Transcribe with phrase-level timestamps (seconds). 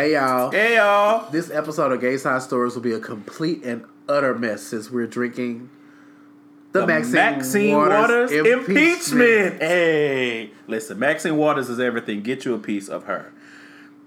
[0.00, 0.50] Hey y'all.
[0.50, 1.30] Hey y'all.
[1.30, 5.06] This episode of Gay Side Stories will be a complete and utter mess since we're
[5.06, 5.68] drinking
[6.72, 9.60] the, The Maxine, Maxine, Waters, Waters, impeachment.
[9.60, 12.22] Hey, listen, Maxine Waters is everything.
[12.22, 13.30] Get you a piece of her.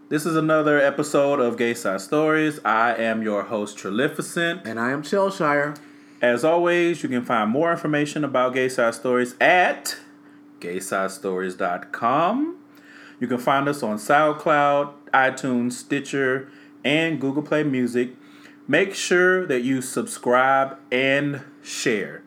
[0.09, 2.60] This is another episode of Gay Side Stories.
[2.66, 4.66] I am your host, Trilificent.
[4.66, 5.76] And I am Chellshire.
[6.23, 9.98] As always, you can find more information about Gay Side Stories at
[10.60, 12.62] gaysidestories.com.
[13.23, 16.50] You can find us on SoundCloud, iTunes, Stitcher,
[16.84, 18.18] and Google Play Music.
[18.68, 22.22] Make sure that you subscribe and share.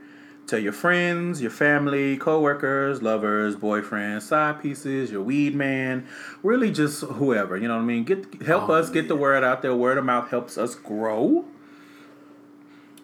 [0.47, 6.07] Tell your friends, your family, coworkers, lovers, boyfriends, side pieces, your weed man,
[6.43, 7.59] really just whoever.
[7.59, 8.05] You know what I mean?
[8.05, 9.75] Get help Oh, us get the word out there.
[9.75, 11.45] Word of mouth helps us grow.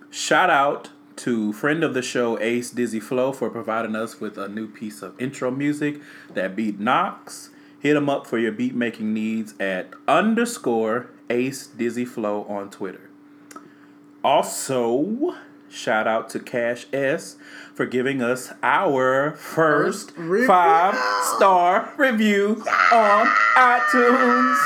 [0.08, 4.48] Shout out to friend of the show Ace Dizzy Flow for providing us with a
[4.48, 6.00] new piece of intro music
[6.32, 7.50] that beat knocks.
[7.82, 13.10] Hit him up for your beat making needs at underscore Ace Dizzy Flow on Twitter.
[14.22, 15.34] Also,
[15.68, 17.34] shout out to Cash S
[17.74, 20.94] for giving us our first, First five
[21.34, 24.58] star review on iTunes.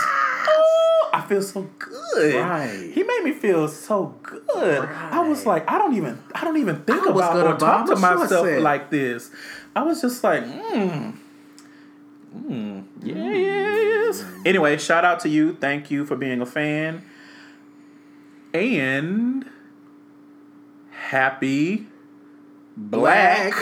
[0.49, 2.35] Oh, I feel so good.
[2.35, 2.91] Right.
[2.93, 4.81] He made me feel so good.
[4.85, 7.97] I was like, I don't even, I don't even think I about or talk to
[7.97, 9.31] myself like this.
[9.75, 11.17] I was just like, mm,
[12.37, 14.25] mm, yeah, yes.
[14.45, 15.55] Anyway, shout out to you.
[15.55, 17.05] Thank you for being a fan.
[18.53, 19.45] And
[20.91, 21.87] happy
[22.77, 23.55] Black,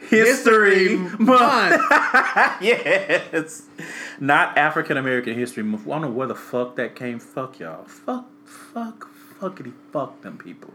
[0.00, 1.20] History, History Month.
[1.20, 1.82] Month.
[2.60, 3.62] yes.
[4.20, 5.86] Not African American History Month.
[5.86, 7.18] I don't know where the fuck that came.
[7.18, 7.84] Fuck y'all.
[7.84, 9.08] Fuck, fuck,
[9.40, 10.72] fuckity fuck them people.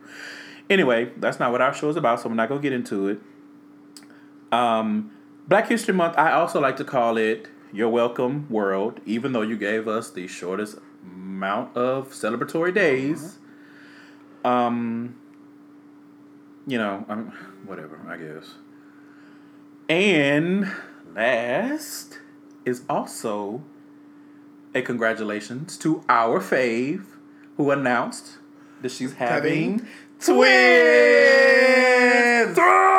[0.69, 3.21] Anyway, that's not what our show is about, so I'm not gonna get into it.
[4.51, 5.11] Um,
[5.47, 9.55] Black History Month, I also like to call it Your Welcome World, even though you
[9.55, 13.37] gave us the shortest amount of celebratory days.
[14.43, 15.15] Um,
[16.65, 17.31] you know, I'm
[17.65, 18.55] whatever, I guess.
[19.87, 20.69] And
[21.15, 22.19] last
[22.65, 23.63] is also
[24.75, 27.05] a congratulations to our fave
[27.55, 28.39] who announced
[28.81, 29.87] that she's having, Having
[30.19, 30.47] twins.
[32.53, 32.96] Thrones.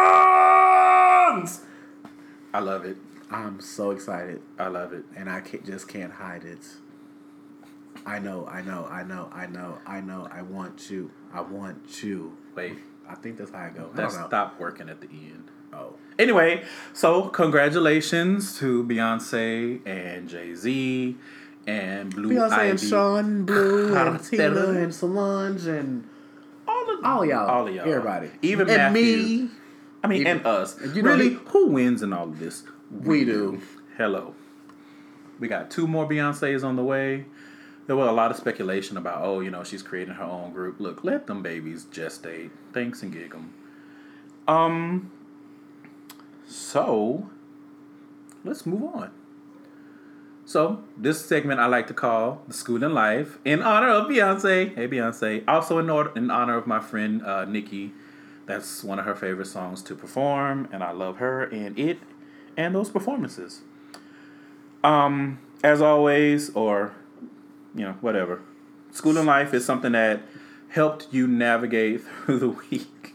[2.53, 2.97] I love it.
[3.31, 4.41] I'm so excited.
[4.59, 5.05] I love it.
[5.17, 6.67] And I can't, just can't hide it.
[8.07, 10.29] I know, I know, I know, I know, I know.
[10.33, 11.11] I want you.
[11.33, 12.37] I want you.
[12.55, 12.79] Wait,
[13.09, 13.91] I think that's how I go.
[13.93, 14.27] I that don't know.
[14.29, 15.51] stopped working at the end.
[15.75, 15.95] Oh.
[16.19, 16.65] Anyway,
[16.95, 21.17] so congratulations to Beyonce and Jay Z
[21.67, 22.71] and Blue Beyonce Ivy.
[22.71, 24.25] and Sean Blue and.
[24.25, 26.09] Tina and Solange and
[26.67, 27.47] all of all y'all.
[27.49, 28.31] all of y'all, Everybody.
[28.41, 29.17] even and Matthew.
[29.45, 29.51] me.
[30.09, 30.77] I mean, Even- and us.
[30.95, 32.63] you know, really, who wins in all of this?
[32.91, 33.61] We do.
[33.99, 34.35] Hello.
[35.39, 37.27] We got two more Beyonces on the way.
[37.87, 40.81] There was a lot of speculation about, oh, you know, she's creating her own group.
[40.81, 42.49] Look, let them babies gestate.
[42.73, 43.53] Thanks and gig 'em.
[44.47, 45.11] Um.
[46.47, 47.29] So,
[48.45, 49.11] let's move on.
[50.47, 54.75] So, this segment I like to call the Schoolin' Life in honor of Beyonce.
[54.75, 55.45] Hey, Beyonce.
[55.47, 57.93] Also in, order, in honor of my friend uh, Nikki.
[58.49, 61.99] That's one of her favorite songs to perform, and I love her and it
[62.57, 63.61] and those performances.
[64.83, 66.93] Um, as always, or
[67.75, 68.41] you know, whatever.
[68.93, 70.23] Schoolin' Life is something that
[70.71, 73.15] helped you navigate through the week.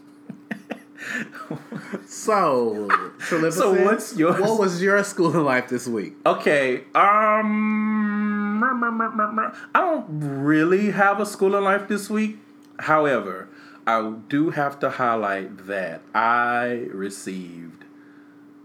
[2.06, 2.88] So,
[3.20, 4.40] So what's yours?
[4.40, 6.14] What was your schoolin' life this week?
[6.24, 6.84] Okay.
[6.94, 12.38] Um, I don't really have a schoolin' life this week.
[12.78, 13.48] However,
[13.86, 17.84] I do have to highlight that I received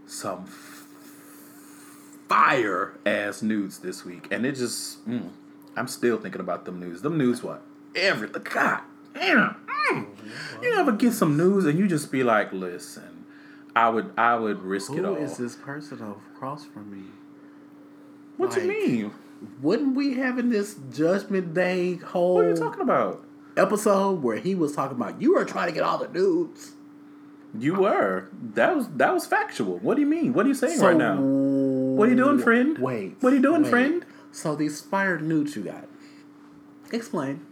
[0.06, 0.46] some
[2.28, 5.30] fire ass nudes this week, and it just mm,
[5.76, 7.02] I'm still thinking about them news.
[7.02, 7.62] Them news what
[7.94, 8.82] every God.
[9.14, 9.56] Mm.
[10.62, 13.24] You ever get some news and you just be like, listen,
[13.74, 15.16] I would I would risk it all.
[15.16, 17.08] is this person across from me?
[18.36, 19.10] What you mean?
[19.60, 23.24] Wouldn't we having this Judgment Day whole What are you talking about?
[23.56, 26.72] Episode where he was talking about you were trying to get all the dudes?
[27.58, 28.28] You were.
[28.54, 29.78] That was that was factual.
[29.78, 30.32] What do you mean?
[30.32, 31.16] What are you saying right now?
[31.20, 32.78] What are you doing, friend?
[32.78, 33.16] Wait.
[33.20, 33.70] What are you doing, wait.
[33.70, 34.06] friend?
[34.32, 35.88] So these fire nudes you got.
[36.92, 37.44] Explain.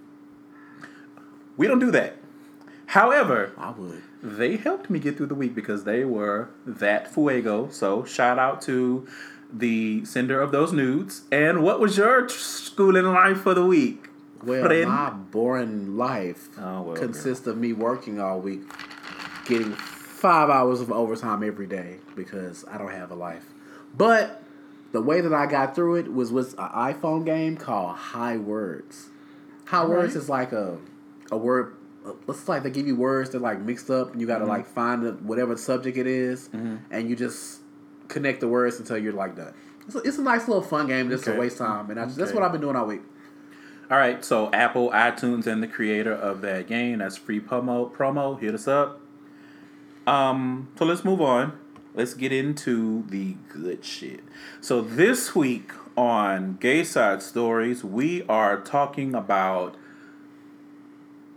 [1.56, 2.16] We don't do that.
[2.86, 4.02] However, I would.
[4.22, 7.68] they helped me get through the week because they were that fuego.
[7.70, 9.06] So shout out to
[9.52, 11.22] the sender of those nudes.
[11.32, 14.07] And what was your schoolin' life for the week?
[14.42, 14.88] Well, friend?
[14.88, 18.62] my boring life Oh, well, consists of me working all week,
[19.46, 23.44] getting five hours of overtime every day because I don't have a life.
[23.96, 24.42] But
[24.92, 29.08] the way that I got through it was with an iPhone game called High Words.
[29.66, 30.78] High Words is like a
[31.30, 31.76] a word.
[32.06, 34.40] Uh, it's like they give you words that like mixed up, and you got to
[34.40, 34.50] mm-hmm.
[34.50, 36.76] like find whatever subject it is, mm-hmm.
[36.90, 37.60] and you just
[38.08, 39.52] connect the words until you're like done.
[39.86, 41.34] It's a, it's a nice little fun game just Okay.
[41.34, 43.02] to waste time, and I, that's what I've been doing all week.
[43.90, 47.90] All right, so Apple, iTunes, and the creator of that game, that's free promo.
[47.90, 49.00] Promo, hit us up.
[50.06, 51.58] Um, so let's move on.
[51.94, 54.20] Let's get into the good shit.
[54.60, 59.74] So this week on Gay Side Stories, we are talking about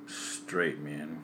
[0.05, 1.23] straight men.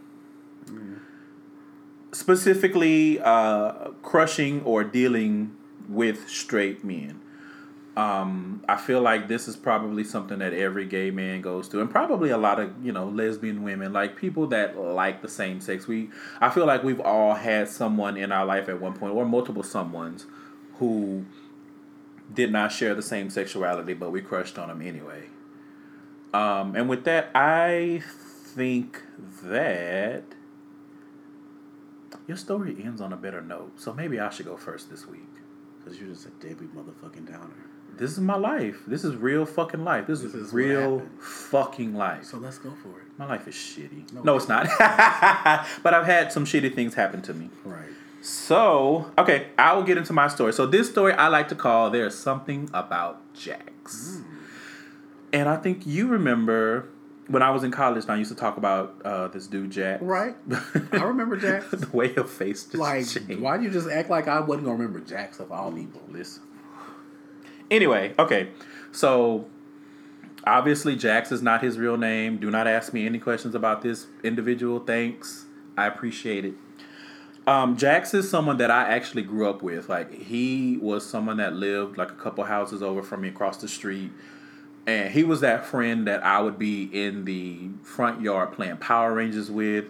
[2.14, 5.56] Specifically, uh, crushing or dealing
[5.90, 7.20] with straight men.
[7.98, 11.90] Um, I feel like this is probably something that every gay man goes through, and
[11.90, 15.88] probably a lot of you know lesbian women, like people that like the same sex.
[15.88, 19.26] We, I feel like we've all had someone in our life at one point, or
[19.26, 20.26] multiple someones,
[20.76, 21.26] who
[22.32, 25.24] did not share the same sexuality, but we crushed on them anyway.
[26.36, 29.02] Um, and with that, I think
[29.44, 30.24] that
[32.28, 33.80] your story ends on a better note.
[33.80, 35.22] So maybe I should go first this week.
[35.80, 37.70] Because you're just a deadbeat motherfucking downer.
[37.98, 38.82] This is my life.
[38.88, 40.08] This is real fucking life.
[40.08, 42.26] This, This is, is real fucking life.
[42.26, 43.08] So let's go for it.
[43.18, 44.14] my life is shitty.
[44.14, 44.68] No, No, it's not.
[45.84, 47.50] but I've had some shitty things happen to me.
[47.66, 47.86] Right.
[48.22, 50.52] So, okay, I will get into my story.
[50.54, 54.20] So, this story I like to call There's Something About Jax.
[55.32, 56.88] And I think you remember
[57.28, 60.02] when I was in college, and I used to talk about uh, this dude, Jax.
[60.02, 60.36] Right.
[60.94, 61.70] I remember Jax.
[61.72, 63.40] the way your face just Like, changed.
[63.42, 66.02] why do you just act like I wasn't gonna remember Jax of all people?
[66.10, 66.44] Listen.
[67.70, 68.50] Anyway, okay.
[68.92, 69.48] So
[70.46, 72.38] obviously Jax is not his real name.
[72.38, 74.80] Do not ask me any questions about this individual.
[74.80, 75.46] Thanks.
[75.78, 76.54] I appreciate it.
[77.46, 79.88] Um, Jax is someone that I actually grew up with.
[79.88, 83.68] Like he was someone that lived like a couple houses over from me across the
[83.68, 84.12] street.
[84.86, 89.14] And he was that friend that I would be in the front yard playing Power
[89.14, 89.86] Rangers with.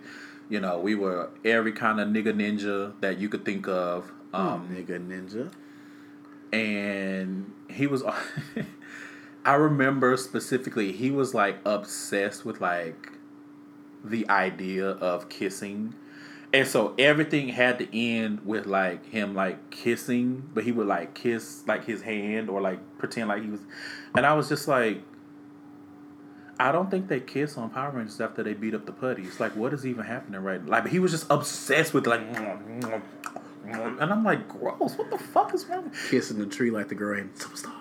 [0.49, 4.11] You know, we were every kind of nigga ninja that you could think of.
[4.33, 5.51] Um, Nigga ninja.
[6.51, 8.03] And he was
[9.45, 13.11] i remember specifically he was like obsessed with like
[14.03, 15.93] the idea of kissing
[16.53, 21.13] and so everything had to end with like him like kissing but he would like
[21.13, 23.61] kiss like his hand or like pretend like he was
[24.15, 25.01] and i was just like
[26.59, 29.39] I don't think they kiss on Power Rangers after they beat up the putties.
[29.39, 30.71] Like, what is even happening right now?
[30.71, 32.21] Like, he was just obsessed with like,
[33.67, 34.97] and I'm like, gross.
[34.97, 35.91] What the fuck is wrong?
[36.09, 37.73] Kissing the tree like the girl in Superstar.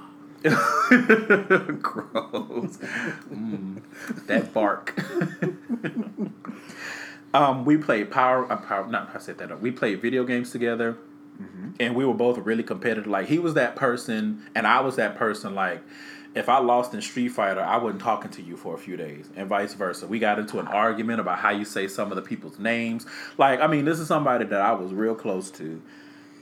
[1.82, 2.76] Gross.
[3.32, 3.82] Mm,
[4.26, 4.94] that bark.
[7.34, 8.50] um, we played power.
[8.50, 8.86] Uh, power.
[8.86, 9.50] Not I said that.
[9.50, 9.60] Up.
[9.60, 10.98] We played video games together,
[11.80, 13.06] and we were both really competitive.
[13.06, 15.54] Like he was that person, and I was that person.
[15.54, 15.82] Like
[16.36, 19.30] if I lost in Street Fighter, I wasn't talking to you for a few days,
[19.34, 20.06] and vice versa.
[20.06, 23.06] We got into an argument about how you say some of the people's names.
[23.38, 25.80] Like I mean, this is somebody that I was real close to.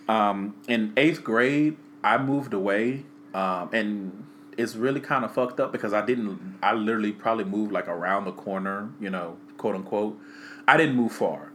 [0.09, 3.05] Um, in eighth grade, I moved away,
[3.35, 4.27] um, and
[4.59, 6.59] it's really kind of fucked up because I didn't.
[6.61, 10.19] I literally probably moved like around the corner, you know, quote unquote.
[10.67, 11.53] I didn't move far,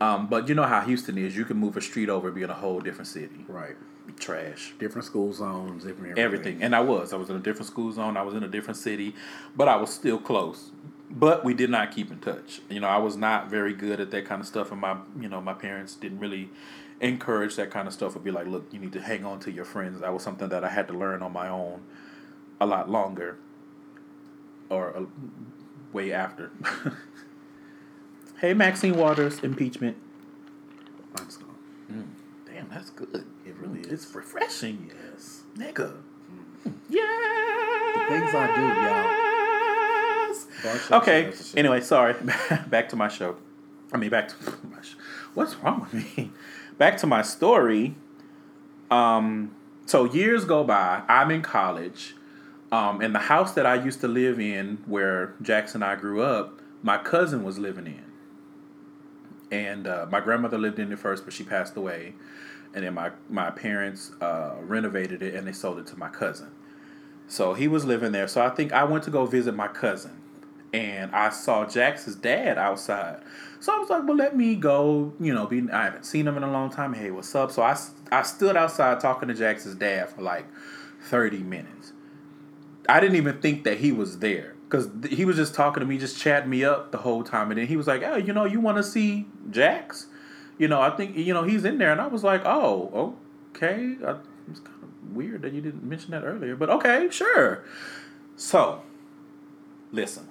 [0.00, 1.36] um, but you know how Houston is.
[1.36, 3.44] You can move a street over, and be in a whole different city.
[3.46, 3.76] Right.
[4.12, 6.62] Trash Different school zones, different everything.
[6.62, 7.12] And I was.
[7.12, 8.16] I was in a different school zone.
[8.16, 9.14] I was in a different city,
[9.56, 10.70] but I was still close.
[11.10, 12.60] But we did not keep in touch.
[12.68, 15.28] You know, I was not very good at that kind of stuff, and my you
[15.28, 16.50] know my parents didn't really
[17.00, 18.16] encourage that kind of stuff.
[18.16, 20.00] Or be like, look, you need to hang on to your friends.
[20.00, 21.82] That was something that I had to learn on my own,
[22.60, 23.38] a lot longer,
[24.68, 25.04] or uh,
[25.92, 26.50] way after.
[28.40, 29.96] hey, Maxine Waters, impeachment.
[31.16, 32.16] Mine's gone.
[32.58, 33.24] Damn, that's good.
[33.46, 34.04] It really It's is.
[34.04, 35.42] It's refreshing, Yes.
[35.56, 35.92] nigga.
[36.88, 38.08] Yeah.
[38.08, 38.62] things I do,
[40.66, 41.00] y'all.
[41.00, 41.22] Okay.
[41.22, 41.58] shit, that's the shit.
[41.58, 42.14] Anyway, sorry.
[42.68, 43.36] back to my show.
[43.92, 44.34] I mean, back to
[44.68, 44.98] my show.
[45.34, 46.32] What's wrong with me?
[46.78, 47.96] Back to my story.
[48.88, 49.54] Um,
[49.86, 51.02] so years go by.
[51.08, 52.14] I'm in college.
[52.70, 56.22] Um, in the house that I used to live in, where Jackson and I grew
[56.22, 58.04] up, my cousin was living in.
[59.50, 62.14] And uh, my grandmother lived in it first, but she passed away.
[62.74, 66.50] And then my my parents uh, renovated it and they sold it to my cousin.
[67.26, 68.28] So he was living there.
[68.28, 70.20] So I think I went to go visit my cousin,
[70.72, 73.22] and I saw Jax's dad outside.
[73.60, 75.14] So I was like, well, let me go.
[75.18, 76.92] You know, be I haven't seen him in a long time.
[76.92, 77.50] Hey, what's up?
[77.50, 77.76] So I
[78.12, 80.46] I stood outside talking to Jax's dad for like
[81.00, 81.92] thirty minutes.
[82.88, 85.96] I didn't even think that he was there because he was just talking to me,
[85.96, 87.50] just chatting me up the whole time.
[87.50, 90.06] And then he was like, "Hey, you know, you want to see Jax?
[90.58, 93.16] You know, I think you know he's in there." And I was like, "Oh,
[93.50, 94.16] okay." I
[94.48, 97.64] was kind of weird that you didn't mention that earlier, but okay, sure.
[98.36, 98.82] So,
[99.90, 100.28] listen,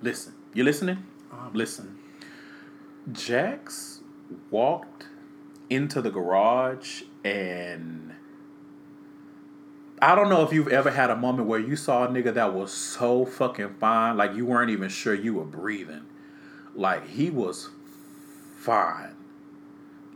[0.00, 0.34] listen.
[0.52, 1.04] You listening?
[1.32, 1.98] Um, listen.
[3.12, 4.00] Jax
[4.50, 5.06] walked
[5.68, 8.03] into the garage and
[10.04, 12.52] I don't know if you've ever had a moment where you saw a nigga that
[12.52, 16.02] was so fucking fine, like you weren't even sure you were breathing.
[16.74, 17.70] Like he was
[18.58, 19.16] fine.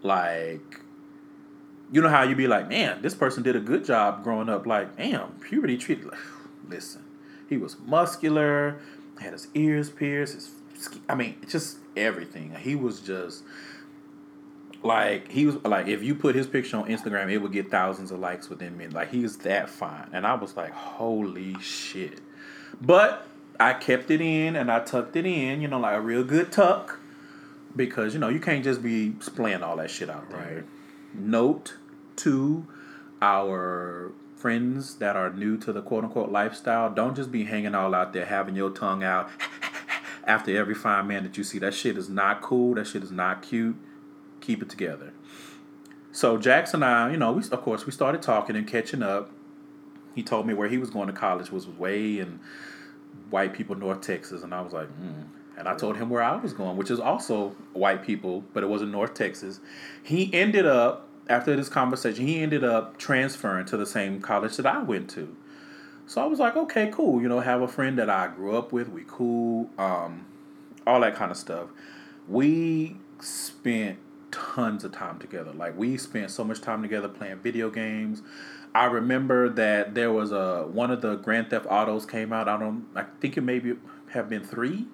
[0.02, 0.82] Like
[1.90, 4.66] you know how you'd be like, man, this person did a good job growing up.
[4.66, 6.04] Like, damn, puberty treated.
[6.04, 6.18] Like,
[6.68, 7.02] listen,
[7.48, 8.80] he was muscular,
[9.18, 10.34] had his ears pierced.
[10.34, 10.50] His,
[11.08, 12.54] I mean, just everything.
[12.60, 13.42] He was just
[14.82, 18.10] like he was like if you put his picture on Instagram, it would get thousands
[18.10, 18.94] of likes within minutes.
[18.94, 22.20] Like he was that fine, and I was like, holy shit.
[22.80, 23.26] But
[23.58, 26.52] I kept it in and I tucked it in, you know, like a real good
[26.52, 27.00] tuck,
[27.74, 30.54] because you know you can't just be splaying all that shit out there.
[30.56, 30.64] Right.
[31.14, 31.74] Note
[32.16, 32.66] to
[33.20, 37.94] our friends that are new to the quote unquote lifestyle, don't just be hanging all
[37.94, 39.28] out there having your tongue out
[40.24, 41.58] after every fine man that you see.
[41.58, 42.74] That shit is not cool.
[42.74, 43.76] That shit is not cute.
[44.48, 45.12] Keep it together.
[46.10, 49.30] So Jackson and I, you know, we of course we started talking and catching up.
[50.14, 52.40] He told me where he was going to college was way in
[53.28, 55.24] white people North Texas, and I was like, hmm.
[55.58, 58.68] And I told him where I was going, which is also white people, but it
[58.70, 59.60] wasn't North Texas.
[60.02, 64.64] He ended up after this conversation, he ended up transferring to the same college that
[64.64, 65.36] I went to.
[66.06, 67.20] So I was like, okay, cool.
[67.20, 68.88] You know, have a friend that I grew up with.
[68.88, 69.68] We cool.
[69.76, 70.24] Um,
[70.86, 71.68] all that kind of stuff.
[72.26, 73.98] We spent
[74.38, 75.52] tons of time together.
[75.52, 78.22] Like we spent so much time together playing video games.
[78.74, 82.48] I remember that there was a one of the Grand Theft Autos came out.
[82.48, 82.86] I don't.
[82.94, 83.76] I think it maybe
[84.12, 84.86] have been three.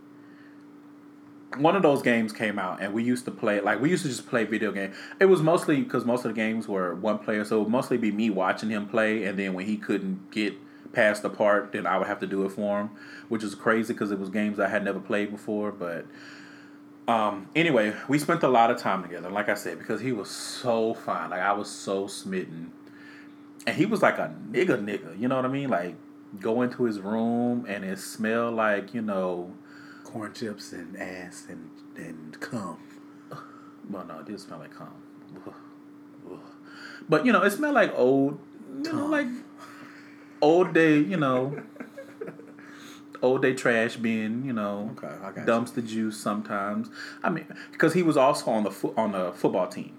[1.57, 3.61] One of those games came out, and we used to play.
[3.61, 4.93] Like we used to just play video game.
[5.21, 7.97] It was mostly because most of the games were one player, so it would mostly
[7.97, 10.55] be me watching him play, and then when he couldn't get
[10.93, 12.91] past the part, then I would have to do it for him,
[13.29, 15.73] which is crazy because it was games I had never played before.
[15.73, 16.07] But
[17.07, 19.31] um, anyway, we spent a lot of time together.
[19.31, 21.31] Like I said, because he was so fine.
[21.31, 22.73] Like I was so smitten,
[23.67, 25.19] and he was like a nigga, nigga.
[25.19, 25.71] You know what I mean?
[25.71, 25.97] Like
[26.41, 29.55] go into his room and it smelled like you know.
[30.05, 32.79] Corn chips and ass and and cum.
[33.91, 34.95] Well, no, it did smell like cum.
[37.09, 38.39] But you know, it smelled like old,
[38.83, 39.27] you know, like
[40.41, 41.63] old day, you know,
[43.25, 45.43] old day trash bin, you know, Okay, I got you.
[45.53, 46.89] dumpster juice sometimes.
[47.23, 49.93] I mean, because he was also on the fo- on the football team.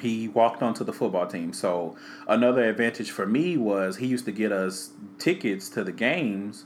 [0.00, 1.52] He walked onto the football team.
[1.52, 1.96] So
[2.26, 6.64] another advantage for me was he used to get us tickets to the games,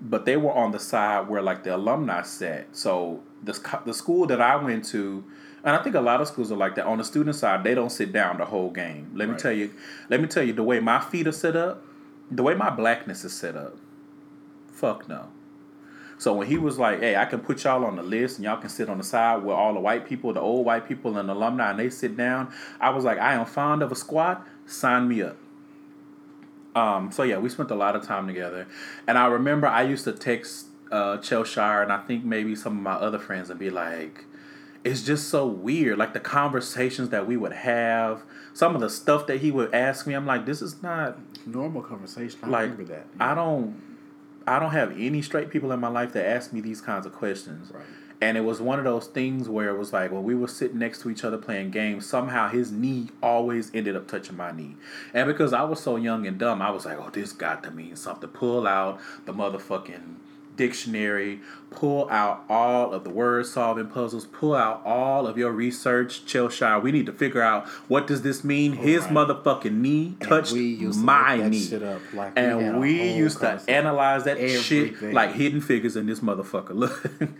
[0.00, 2.66] but they were on the side where like the alumni sat.
[2.76, 5.24] So the the school that I went to,
[5.64, 6.84] and I think a lot of schools are like that.
[6.86, 9.10] On the student side, they don't sit down the whole game.
[9.14, 9.70] Let me tell you,
[10.10, 11.82] let me tell you the way my feet are set up,
[12.30, 13.76] the way my blackness is set up.
[14.78, 15.26] Fuck no.
[16.18, 18.60] So when he was like, "Hey, I can put y'all on the list, and y'all
[18.60, 21.28] can sit on the side where all the white people, the old white people, and
[21.28, 24.46] alumni, and they sit down," I was like, "I am fond of a squat.
[24.66, 25.36] Sign me up."
[26.76, 28.68] Um, so yeah, we spent a lot of time together,
[29.08, 32.82] and I remember I used to text uh, Cheshire, and I think maybe some of
[32.82, 34.26] my other friends, and be like,
[34.84, 38.22] "It's just so weird." Like the conversations that we would have,
[38.54, 41.82] some of the stuff that he would ask me, I'm like, "This is not Normal
[41.82, 42.38] conversation.
[42.42, 43.06] I like remember that.
[43.18, 43.87] I don't
[44.48, 47.12] I don't have any straight people in my life that ask me these kinds of
[47.12, 47.70] questions.
[47.72, 47.84] Right.
[48.20, 50.78] And it was one of those things where it was like when we were sitting
[50.78, 54.74] next to each other playing games, somehow his knee always ended up touching my knee.
[55.14, 57.70] And because I was so young and dumb, I was like, oh, this got to
[57.70, 58.28] mean something.
[58.30, 60.16] Pull out the motherfucking
[60.58, 66.26] dictionary, pull out all of the word solving puzzles, pull out all of your research,
[66.26, 66.78] Cheshire.
[66.78, 68.72] We need to figure out what does this mean?
[68.74, 69.12] His Right.
[69.14, 71.66] motherfucking knee touched we used to my knee.
[72.12, 76.20] like we and a we used to analyze that shit like hidden figures in this
[76.20, 76.74] motherfucker.
[76.74, 77.10] Look,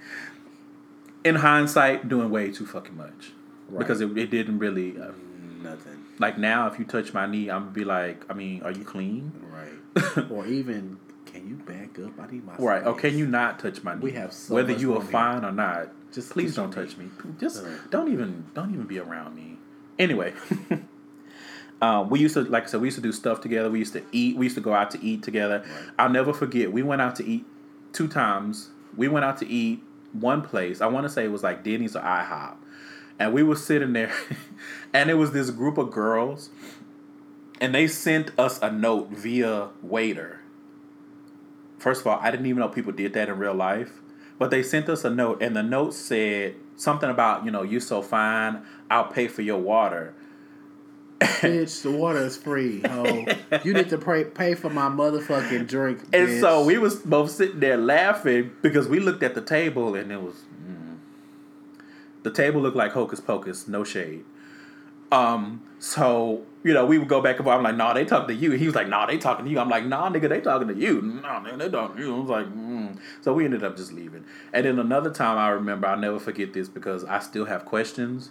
[1.24, 3.32] in hindsight, doing way too fucking much
[3.68, 3.80] Right.
[3.80, 4.98] because it, it didn't really.
[4.98, 5.10] Uh,
[5.62, 6.04] Nothing.
[6.20, 8.84] like now, if you touch my knee, I'm gonna be like, I mean, are you
[8.84, 9.32] clean?
[9.52, 10.30] Right.
[10.30, 10.98] or even,
[11.38, 12.18] can you back up?
[12.20, 12.84] I need my Right.
[12.84, 14.00] Or can you not touch my knee?
[14.00, 15.88] We have so whether you are fine or not.
[16.12, 17.08] Just please don't touch me.
[17.38, 17.68] Just Ugh.
[17.90, 19.58] don't even don't even be around me.
[19.98, 20.34] Anyway.
[21.80, 23.70] Um, we used to, like I said, we used to do stuff together.
[23.70, 24.36] We used to eat.
[24.36, 25.60] We used to go out to eat together.
[25.64, 25.90] Right.
[25.96, 26.72] I'll never forget.
[26.72, 27.46] We went out to eat
[27.92, 28.70] two times.
[28.96, 29.80] We went out to eat
[30.12, 30.80] one place.
[30.80, 32.56] I want to say it was like Denny's or IHOP,
[33.20, 34.12] and we were sitting there,
[34.92, 36.50] and it was this group of girls,
[37.60, 40.37] and they sent us a note via waiter.
[41.78, 44.00] First of all, I didn't even know people did that in real life,
[44.38, 47.80] but they sent us a note, and the note said something about you know you're
[47.80, 50.14] so fine, I'll pay for your water.
[51.20, 52.80] bitch, the water is free.
[52.84, 53.26] Oh,
[53.64, 56.00] you need to pay pay for my motherfucking drink.
[56.12, 60.12] And so we was both sitting there laughing because we looked at the table and
[60.12, 60.98] it was mm,
[62.22, 64.24] the table looked like hocus pocus, no shade.
[65.10, 67.56] Um, so you know we would go back and forth.
[67.56, 68.52] I'm like, nah, they talking to you.
[68.52, 69.58] He was like, nah, they talking to you.
[69.58, 71.00] I'm like, nah, nigga, they talking to you.
[71.00, 72.14] Nah, nigga, they talking to you.
[72.14, 72.98] I was like, mm.
[73.20, 74.24] so we ended up just leaving.
[74.52, 78.30] And then another time I remember, I'll never forget this because I still have questions.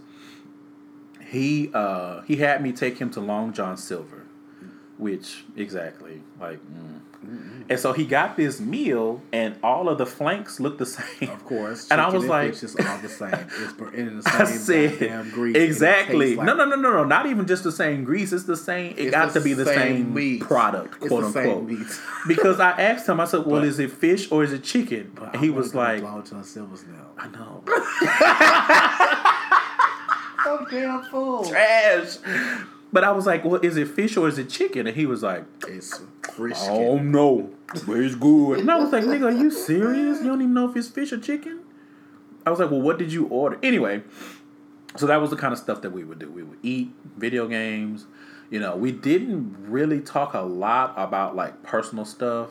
[1.25, 4.25] He uh he had me take him to Long John Silver,
[4.97, 6.59] which exactly like.
[6.59, 7.01] Mm.
[7.25, 7.63] Mm-hmm.
[7.69, 11.29] And so he got this meal, and all of the flanks looked the same.
[11.29, 13.33] Of course, and I was chicken like, "It's is all the same.
[13.33, 15.55] It's in the same I said goddamn grease.
[15.57, 16.35] exactly.
[16.35, 17.03] tastes no, no, no, no, no.
[17.03, 18.31] Not even just the same grease.
[18.31, 18.93] It's the same.
[18.97, 20.41] It got to be the same same, meat.
[20.41, 21.63] product, quote unquote.
[21.65, 21.87] meat.
[22.27, 23.19] because I asked him.
[23.19, 25.73] I said, "Well, But- is it fish or is it chicken?" But and he was
[25.75, 27.07] like, Long John Silver's now.
[27.17, 27.63] "I know,
[30.43, 31.43] So damn full.
[31.49, 32.17] trash."
[32.91, 35.23] But I was like, "Well, is it fish or is it chicken?" And he was
[35.23, 36.01] like, It's
[36.33, 37.49] free "I don't know,
[37.85, 40.19] but it's good." And I was like, "Nigga, are you serious?
[40.19, 41.59] You don't even know if it's fish or chicken?"
[42.45, 44.03] I was like, "Well, what did you order?" Anyway,
[44.95, 46.29] so that was the kind of stuff that we would do.
[46.29, 48.05] We would eat video games.
[48.49, 52.49] You know, we didn't really talk a lot about like personal stuff.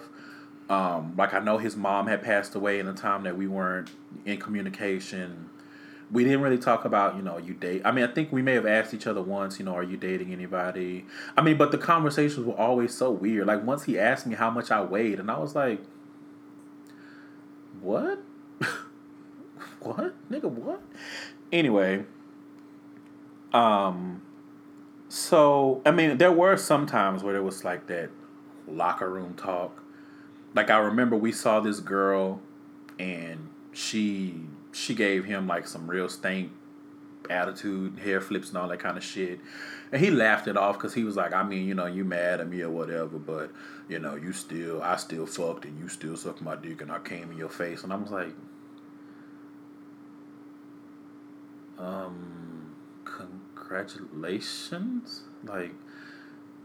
[0.68, 3.90] Um, like I know his mom had passed away in a time that we weren't
[4.26, 5.48] in communication.
[6.10, 7.82] We didn't really talk about, you know, you date.
[7.84, 9.96] I mean, I think we may have asked each other once, you know, are you
[9.96, 11.04] dating anybody?
[11.36, 13.46] I mean, but the conversations were always so weird.
[13.48, 15.80] Like once he asked me how much I weighed, and I was like,
[17.80, 18.20] "What?
[19.80, 20.44] what, nigga?
[20.44, 20.80] What?"
[21.52, 22.04] Anyway,
[23.52, 24.22] um,
[25.08, 28.10] so I mean, there were some times where there was like that
[28.68, 29.82] locker room talk.
[30.54, 32.40] Like I remember we saw this girl,
[32.98, 34.40] and she
[34.76, 36.52] she gave him like some real stank
[37.30, 39.40] attitude, hair flips, and all that kind of shit.
[39.90, 42.40] And he laughed it off because he was like, I mean, you know, you mad
[42.40, 43.50] at me or whatever, but
[43.88, 46.98] you know, you still, I still fucked and you still sucked my dick and I
[46.98, 48.34] came in your face, and I was like,
[51.78, 55.72] um, congratulations, like.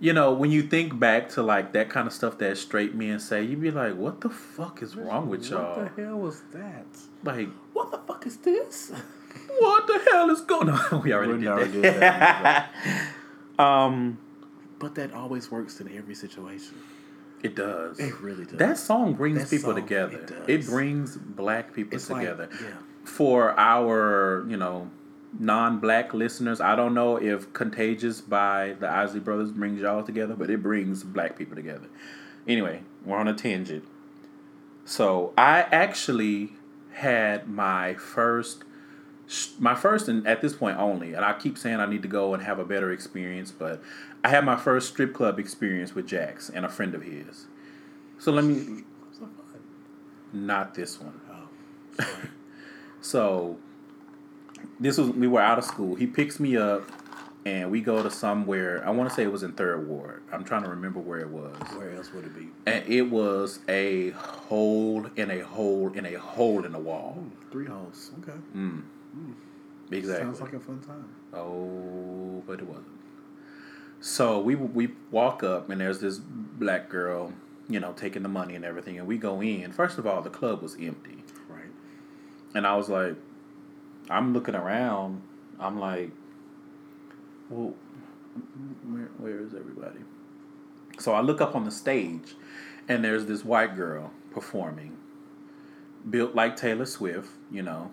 [0.01, 3.19] You know, when you think back to like that kind of stuff that straight men
[3.19, 6.41] say, you'd be like, "What the fuck is wrong with y'all?" What the hell was
[6.53, 6.87] that?
[7.23, 8.91] Like, What the fuck is this?
[9.59, 11.03] what the hell is going on?
[11.03, 12.73] we already We did already that.
[12.83, 14.17] did um,
[14.79, 16.75] But that always works in every situation.
[17.43, 17.99] it does.
[17.99, 18.57] It really does.
[18.57, 20.17] That song brings That people song, together.
[20.47, 22.49] it It, brings black people It's like- together.
[22.59, 22.77] yeah.
[23.03, 24.89] For our, you know,
[25.39, 30.49] non-black listeners, I don't know if "Contagious" by the Isley Brothers brings y'all together, but
[30.49, 31.87] it brings black people together.
[32.47, 33.83] Anyway, we're on a tangent.
[34.85, 36.53] So I actually
[36.93, 38.63] had my first,
[39.59, 42.33] my first, and at this point only, and I keep saying I need to go
[42.33, 43.81] and have a better experience, but
[44.23, 47.47] I had my first strip club experience with Jax and a friend of his.
[48.19, 48.83] So let me,
[50.33, 51.19] not this one.
[51.31, 52.05] Oh.
[53.01, 53.57] So
[54.79, 55.95] this was we were out of school.
[55.95, 56.83] He picks me up
[57.45, 58.83] and we go to somewhere.
[58.85, 60.21] I want to say it was in Third Ward.
[60.31, 61.55] I'm trying to remember where it was.
[61.75, 62.47] Where else would it be?
[62.65, 67.13] And it was a hole in a hole in a hole in the wall.
[67.13, 68.11] Hmm, Three holes.
[68.21, 68.37] Okay.
[68.55, 68.83] Mm.
[69.91, 70.25] Exactly.
[70.25, 71.09] Sounds like a fun time.
[71.33, 72.85] Oh, but it wasn't.
[73.99, 77.33] So we we walk up and there's this black girl,
[77.69, 79.71] you know, taking the money and everything, and we go in.
[79.71, 81.23] First of all, the club was empty.
[81.49, 81.65] Right.
[82.55, 83.15] And I was like,
[84.11, 85.21] I'm looking around.
[85.59, 86.11] I'm like,
[87.49, 87.73] well,
[88.89, 89.99] where, where is everybody?
[90.99, 92.35] So I look up on the stage,
[92.87, 94.97] and there's this white girl performing,
[96.09, 97.91] built like Taylor Swift, you know,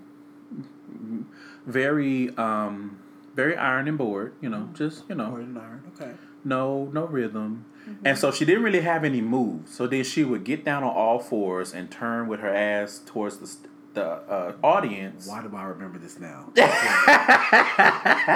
[1.67, 2.99] very, um,
[3.35, 5.83] very iron and board, you know, just you know, Or an iron.
[5.95, 6.13] Okay.
[6.45, 7.65] no no rhythm
[8.05, 10.91] and so she didn't really have any moves so then she would get down on
[10.91, 15.65] all fours and turn with her ass towards the, the uh, audience Why do I
[15.65, 16.51] remember this now?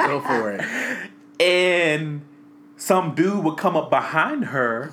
[0.06, 0.60] Go for it.
[1.40, 2.22] and
[2.76, 4.90] some dude would come up behind her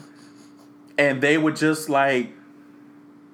[0.97, 2.33] and they would just like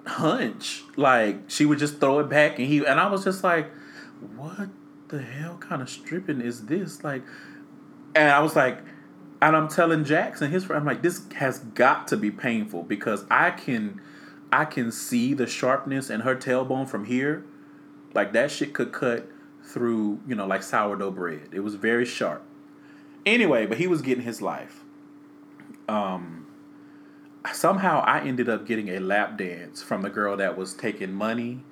[0.06, 3.72] hunch like she would just throw it back and he and i was just like
[4.36, 4.70] what
[5.08, 7.24] the hell kind of stripping is this like
[8.14, 8.78] and i was like
[9.42, 13.26] and i'm telling jackson his friend i'm like this has got to be painful because
[13.32, 14.00] i can
[14.56, 17.44] i can see the sharpness in her tailbone from here
[18.14, 19.30] like that shit could cut
[19.64, 22.44] through you know like sourdough bread it was very sharp
[23.26, 24.84] Anyway, but he was getting his life.
[25.90, 26.46] Um,
[27.52, 31.64] somehow I ended up getting a lap dance from the girl that was taking money,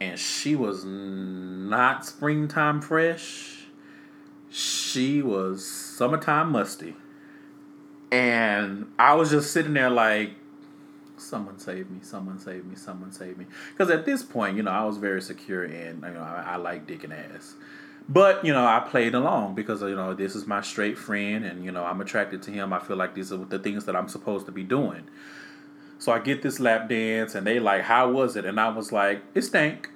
[0.00, 3.48] and she was not springtime fresh.
[4.48, 6.94] she was summertime musty.
[8.12, 10.32] And I was just sitting there like,
[11.22, 13.46] someone save me, someone save me, someone save me.
[13.70, 16.56] Because at this point, you know, I was very secure and, you know, I, I
[16.56, 17.54] like dick and ass.
[18.08, 21.64] But, you know, I played along because, you know, this is my straight friend and,
[21.64, 22.72] you know, I'm attracted to him.
[22.72, 25.04] I feel like these are the things that I'm supposed to be doing.
[25.98, 28.44] So I get this lap dance and they like, how was it?
[28.44, 29.88] And I was like, it stank.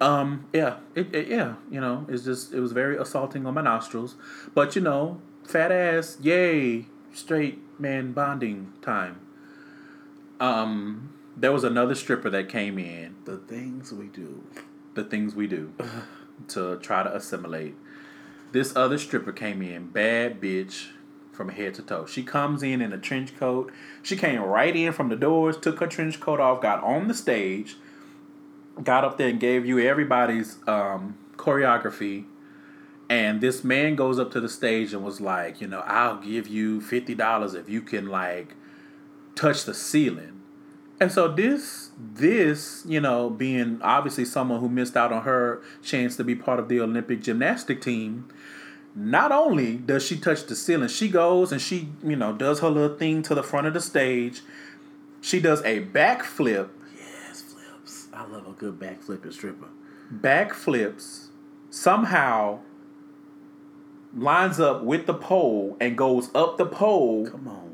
[0.00, 3.60] Um, yeah, it, it, yeah, you know, it's just it was very assaulting on my
[3.60, 4.14] nostrils,
[4.54, 9.20] but you know, fat ass, yay, straight man bonding time.
[10.40, 13.16] Um, there was another stripper that came in.
[13.24, 14.42] The things we do.
[14.94, 15.72] The things we do
[16.48, 17.74] to try to assimilate.
[18.52, 20.88] This other stripper came in, bad bitch,
[21.30, 22.06] from head to toe.
[22.06, 23.70] She comes in in a trench coat.
[24.02, 27.14] She came right in from the doors, took her trench coat off, got on the
[27.14, 27.76] stage
[28.82, 32.24] got up there and gave you everybody's um, choreography.
[33.08, 36.46] And this man goes up to the stage and was like, you know, I'll give
[36.46, 38.54] you fifty dollars if you can like
[39.40, 40.40] touch the ceiling.
[41.00, 46.16] And so this this, you know, being obviously someone who missed out on her chance
[46.16, 48.28] to be part of the Olympic gymnastic team,
[48.94, 52.68] not only does she touch the ceiling, she goes and she, you know, does her
[52.68, 54.42] little thing to the front of the stage.
[55.22, 58.08] She does a backflip Yes, flips.
[58.12, 59.68] I love a good backflipping stripper.
[60.12, 61.28] Backflips
[61.70, 62.60] somehow
[64.14, 67.26] lines up with the pole and goes up the pole.
[67.26, 67.69] Come on.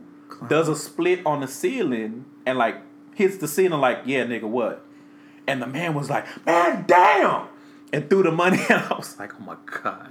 [0.49, 2.77] Does a split on the ceiling and like
[3.14, 4.85] hits the ceiling like, yeah, nigga, what?
[5.46, 7.49] And the man was like, man, damn!
[7.92, 10.11] And threw the money and I was like, oh my God.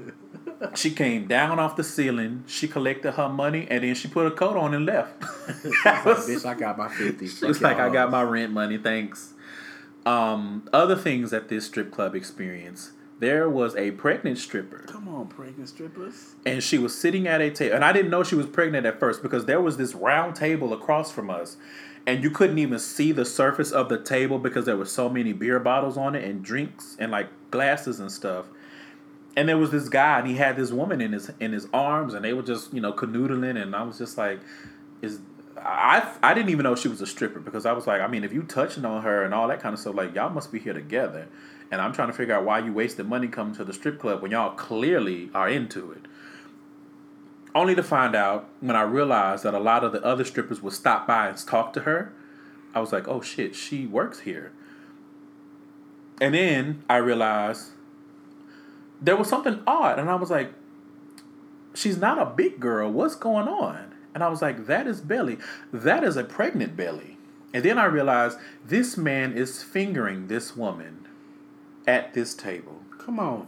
[0.74, 2.44] she came down off the ceiling.
[2.46, 5.20] She collected her money and then she put a coat on and left.
[5.84, 7.28] like, Bitch, I got my fifty.
[7.28, 8.78] She was like, I got my rent money.
[8.78, 9.34] Thanks.
[10.06, 12.92] Um, other things at this strip club experience.
[13.22, 14.78] There was a pregnant stripper.
[14.88, 16.34] Come on, pregnant strippers.
[16.44, 17.76] And she was sitting at a table.
[17.76, 20.72] And I didn't know she was pregnant at first because there was this round table
[20.72, 21.56] across from us.
[22.04, 25.32] And you couldn't even see the surface of the table because there were so many
[25.32, 28.46] beer bottles on it and drinks and like glasses and stuff.
[29.36, 32.14] And there was this guy and he had this woman in his in his arms
[32.14, 34.40] and they were just, you know, canoodling and I was just like,
[35.00, 35.20] is
[35.56, 38.24] I I didn't even know she was a stripper because I was like, I mean,
[38.24, 40.58] if you touching on her and all that kind of stuff, like y'all must be
[40.58, 41.28] here together.
[41.72, 44.20] And I'm trying to figure out why you wasted money coming to the strip club
[44.20, 46.02] when y'all clearly are into it.
[47.54, 50.74] Only to find out when I realized that a lot of the other strippers would
[50.74, 52.12] stop by and talk to her.
[52.74, 54.52] I was like, oh shit, she works here.
[56.20, 57.70] And then I realized
[59.00, 60.52] there was something odd, and I was like,
[61.74, 62.92] she's not a big girl.
[62.92, 63.94] What's going on?
[64.14, 65.38] And I was like, that is belly.
[65.72, 67.16] That is a pregnant belly.
[67.54, 71.01] And then I realized this man is fingering this woman
[71.86, 72.80] at this table.
[72.98, 73.46] Come on.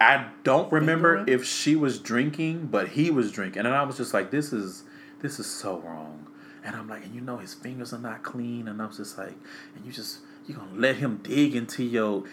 [0.00, 3.66] I don't remember if she was drinking, but he was drinking.
[3.66, 4.82] And I was just like, this is
[5.20, 6.26] this is so wrong.
[6.64, 8.66] And I'm like, and you know his fingers are not clean.
[8.66, 9.34] And I was just like,
[9.76, 12.24] and you just you're gonna let him dig into your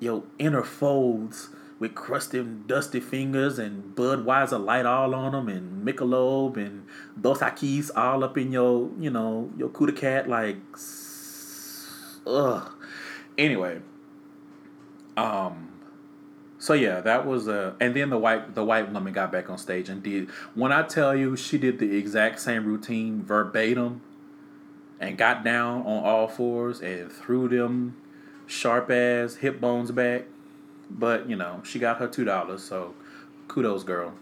[0.00, 5.86] your inner folds with crusty and dusty fingers and Budweiser light all on them and
[5.86, 6.86] Michelob and
[7.20, 10.56] Dos Equis all up in your, you know, your Kuda cat like,
[12.26, 12.72] ugh.
[13.36, 13.80] Anyway,
[15.18, 15.68] um,
[16.58, 19.58] so yeah, that was uh, and then the white the white woman got back on
[19.58, 24.02] stage and did when I tell you she did the exact same routine verbatim,
[25.00, 27.96] and got down on all fours and threw them
[28.46, 30.24] sharp ass hip bones back
[30.90, 32.94] but you know, she got her two dollars, so
[33.46, 34.14] kudos, girl.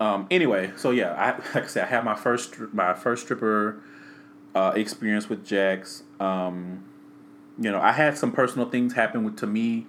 [0.00, 3.80] Um, anyway, so yeah, I like I said, I had my first my first stripper
[4.54, 6.02] uh, experience with Jax.
[6.20, 6.84] Um,
[7.58, 9.86] you know, I had some personal things happen with to me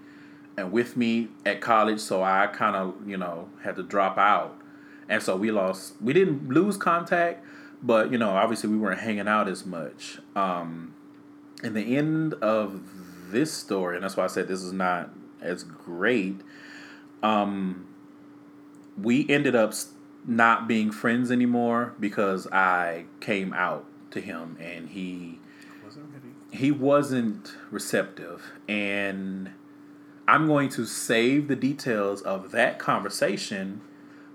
[0.58, 4.60] and with me at college, so I kind of you know had to drop out,
[5.08, 5.94] and so we lost.
[6.02, 7.46] We didn't lose contact,
[7.82, 10.20] but you know, obviously we weren't hanging out as much.
[10.36, 10.96] Um,
[11.64, 12.82] in the end of
[13.32, 16.42] this story, and that's why I said this is not as great.
[17.22, 17.88] Um,
[18.98, 19.74] we ended up
[20.26, 25.40] not being friends anymore because I came out to him and he
[26.52, 29.52] he wasn't receptive and
[30.30, 33.82] I'm going to save the details of that conversation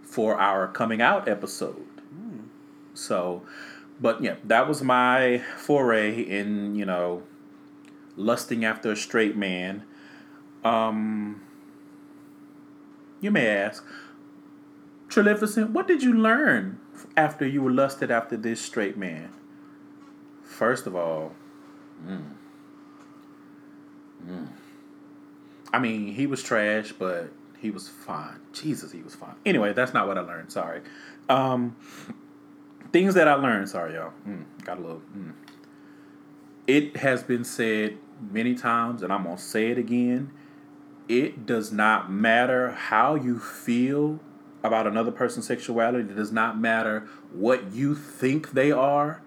[0.03, 1.87] for our coming out episode.
[2.13, 2.47] Mm.
[2.95, 3.43] So,
[4.01, 7.23] but yeah, that was my foray in, you know,
[8.17, 9.85] lusting after a straight man.
[10.65, 11.43] Um,
[13.21, 13.85] you may ask,
[15.09, 16.81] Trelificent, what did you learn
[17.17, 19.33] after you were lusted after this straight man?
[20.43, 21.33] First of all,
[22.05, 22.33] mm,
[24.27, 24.49] mm.
[25.75, 28.39] I mean, he was trash, but he was fine.
[28.53, 29.35] Jesus, he was fine.
[29.45, 30.53] Anyway, that's not what I learned.
[30.53, 30.83] Sorry.
[31.29, 31.75] Um,
[32.93, 33.69] things that I learned.
[33.69, 34.13] Sorry, y'all.
[34.25, 35.03] Mm, got a little.
[35.17, 35.33] Mm.
[36.69, 37.99] It has been said
[38.31, 40.31] many times, and I'm gonna say it again.
[41.09, 44.21] It does not matter how you feel
[44.63, 46.09] about another person's sexuality.
[46.09, 49.23] It does not matter what you think they are.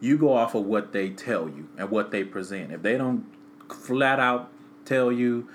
[0.00, 2.72] You go off of what they tell you and what they present.
[2.72, 3.24] If they don't
[3.72, 4.50] flat out
[4.84, 5.48] tell you,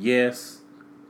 [0.00, 0.62] yes,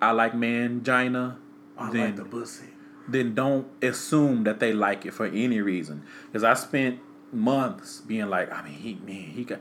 [0.02, 1.36] I like mangina,
[1.78, 2.66] I then like the pussy.
[3.08, 6.02] then don't assume that they like it for any reason.
[6.26, 7.00] Because I spent
[7.32, 9.60] months being like, I mean, he man, he got,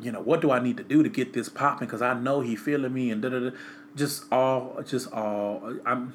[0.00, 1.88] you know, what do I need to do to get this popping?
[1.88, 3.50] Because I know he feeling me and da da da.
[3.96, 5.78] Just all, just all.
[5.84, 6.14] I'm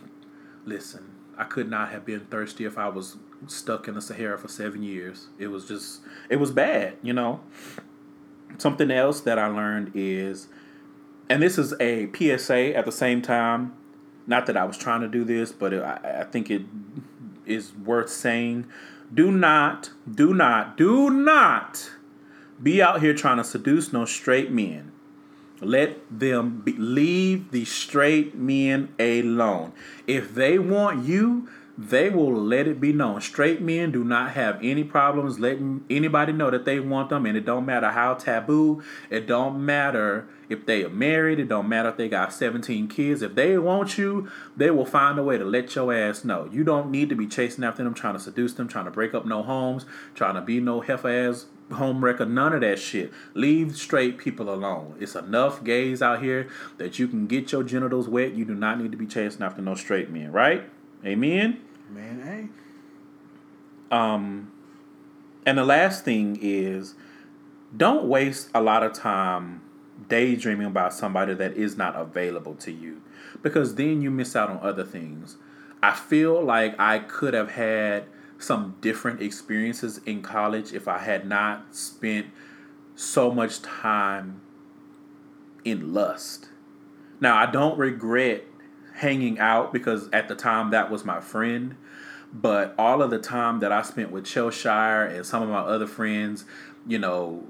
[0.66, 1.12] listen.
[1.38, 4.84] I could not have been thirsty if I was stuck in the Sahara for seven
[4.84, 5.28] years.
[5.38, 7.42] It was just, it was bad, you know.
[8.58, 10.48] Something else that I learned is,
[11.30, 13.74] and this is a PSA at the same time.
[14.28, 16.64] Not that I was trying to do this, but I, I think it
[17.46, 18.66] is worth saying.
[19.14, 21.92] Do not, do not, do not
[22.62, 24.92] be out here trying to seduce no straight men.
[25.62, 29.74] Let them be, leave the straight men alone.
[30.06, 33.22] If they want you, they will let it be known.
[33.22, 37.38] Straight men do not have any problems letting anybody know that they want them, and
[37.38, 38.82] it don't matter how taboo.
[39.10, 41.40] It don't matter if they are married.
[41.40, 43.22] It don't matter if they got seventeen kids.
[43.22, 46.50] If they want you, they will find a way to let your ass know.
[46.52, 49.14] You don't need to be chasing after them, trying to seduce them, trying to break
[49.14, 52.26] up no homes, trying to be no heifer ass home wrecker.
[52.26, 53.12] None of that shit.
[53.34, 54.96] Leave straight people alone.
[55.00, 58.34] It's enough gays out here that you can get your genitals wet.
[58.34, 60.70] You do not need to be chasing after no straight men, right?
[61.04, 61.62] Amen.
[61.90, 63.96] Man, hey.
[63.96, 64.52] Um,
[65.46, 66.96] and the last thing is
[67.76, 69.62] don't waste a lot of time
[70.08, 73.02] daydreaming about somebody that is not available to you
[73.42, 75.38] because then you miss out on other things.
[75.82, 78.06] I feel like I could have had
[78.38, 82.28] some different experiences in college if I had not spent
[82.96, 84.42] so much time
[85.64, 86.50] in lust.
[87.20, 88.44] Now, I don't regret
[88.96, 91.76] hanging out because at the time that was my friend.
[92.34, 95.88] But all of the time that I spent with Cheshire and some of my other
[95.88, 96.46] friends,
[96.86, 97.48] you know,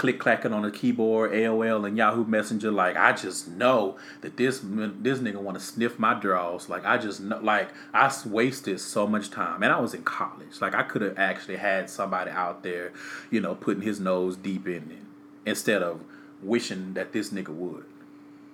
[0.00, 4.60] click clacking on the keyboard, AOL and Yahoo Messenger, like I just know that this
[4.62, 6.70] this nigga want to sniff my drawers.
[6.70, 10.62] Like I just know, like I wasted so much time, and I was in college.
[10.62, 12.94] Like I could have actually had somebody out there,
[13.30, 15.04] you know, putting his nose deep in it
[15.44, 16.00] instead of
[16.42, 17.84] wishing that this nigga would.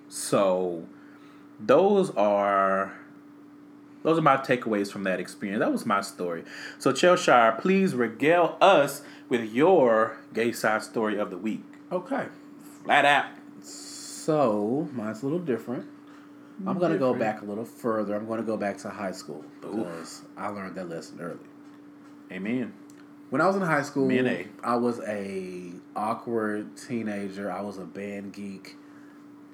[0.09, 0.83] So
[1.61, 2.91] those are
[4.03, 5.61] those are my takeaways from that experience.
[5.61, 6.43] That was my story.
[6.77, 11.63] So Cheshire, please regale us with your gay side story of the week.
[11.91, 12.27] Okay.
[12.83, 13.25] Flat out.
[13.61, 15.85] So mine's a little different.
[16.65, 18.15] I'm gonna go back a little further.
[18.15, 21.37] I'm gonna go back to high school because I learned that lesson early.
[22.31, 22.73] Amen.
[23.29, 24.47] When I was in high school, Me and A.
[24.63, 27.51] I was a awkward teenager.
[27.51, 28.75] I was a band geek,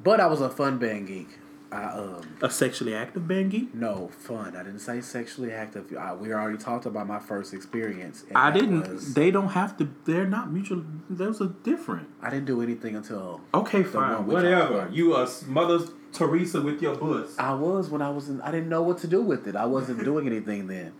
[0.03, 1.27] but I was a fun band geek.
[1.73, 3.73] I um A sexually active band geek?
[3.73, 4.55] no fun.
[4.55, 5.85] I didn't say sexually active.
[5.97, 8.23] I, we already talked about my first experience.
[8.27, 8.87] and I didn't.
[8.87, 9.89] was- they don't have to.
[10.05, 10.83] They're not mutual.
[11.09, 12.09] Those are different.
[12.21, 14.27] I didn't do anything until Okay, fine.
[14.27, 14.89] Whatever.
[14.91, 15.79] You a Mother
[16.11, 17.37] Teresa with your butts.
[17.39, 18.39] I was when I was in.
[18.41, 19.55] I didn't know what to do with it.
[19.55, 20.93] I wasn't doing anything then.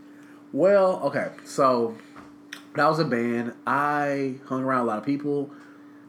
[0.52, 1.96] Well, okay, so
[2.74, 5.52] when I was in band, I hung around a lot of people,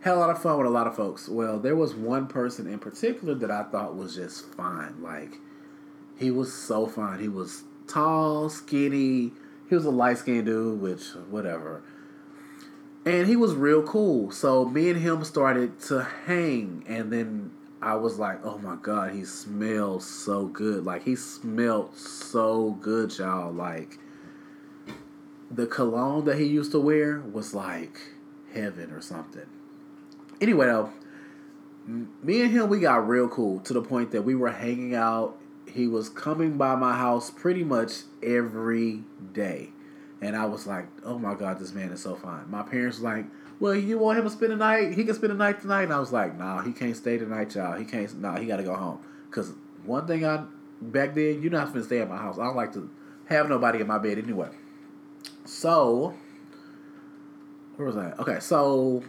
[0.05, 1.31] had a lot of fun with a lot of folks.
[1.31, 5.03] Well, there was one person in particular that I thought was just fine.
[5.03, 5.39] Like,
[6.19, 7.21] he was so fine.
[7.21, 9.33] He was tall, skinny.
[9.67, 11.83] He was a light skinned dude, which whatever.
[13.07, 14.31] And he was real cool.
[14.31, 19.13] So me and him started to hang, and then I was like, "Oh my god,
[19.13, 20.85] he smells so good!
[20.85, 23.53] Like he smelled so good, y'all.
[23.53, 23.99] Like
[25.51, 28.01] the cologne that he used to wear was like
[28.53, 29.47] heaven or something."
[30.41, 30.91] Anyway, though,
[31.87, 35.37] me and him we got real cool to the point that we were hanging out.
[35.71, 39.71] He was coming by my house pretty much every day.
[40.21, 42.51] And I was like, oh my God, this man is so fine.
[42.51, 43.27] My parents were like,
[43.61, 44.95] well, you want him to spend the night?
[44.95, 45.83] He can spend the night tonight.
[45.85, 47.77] And I was like, nah, he can't stay tonight, y'all.
[47.77, 49.01] He can't, nah, he got to go home.
[49.29, 49.53] Because
[49.85, 50.45] one thing I,
[50.81, 52.39] back then, you're not going to stay at my house.
[52.39, 52.91] I don't like to
[53.27, 54.49] have nobody in my bed anyway.
[55.45, 56.15] So,
[57.77, 58.13] where was I?
[58.13, 59.03] Okay, so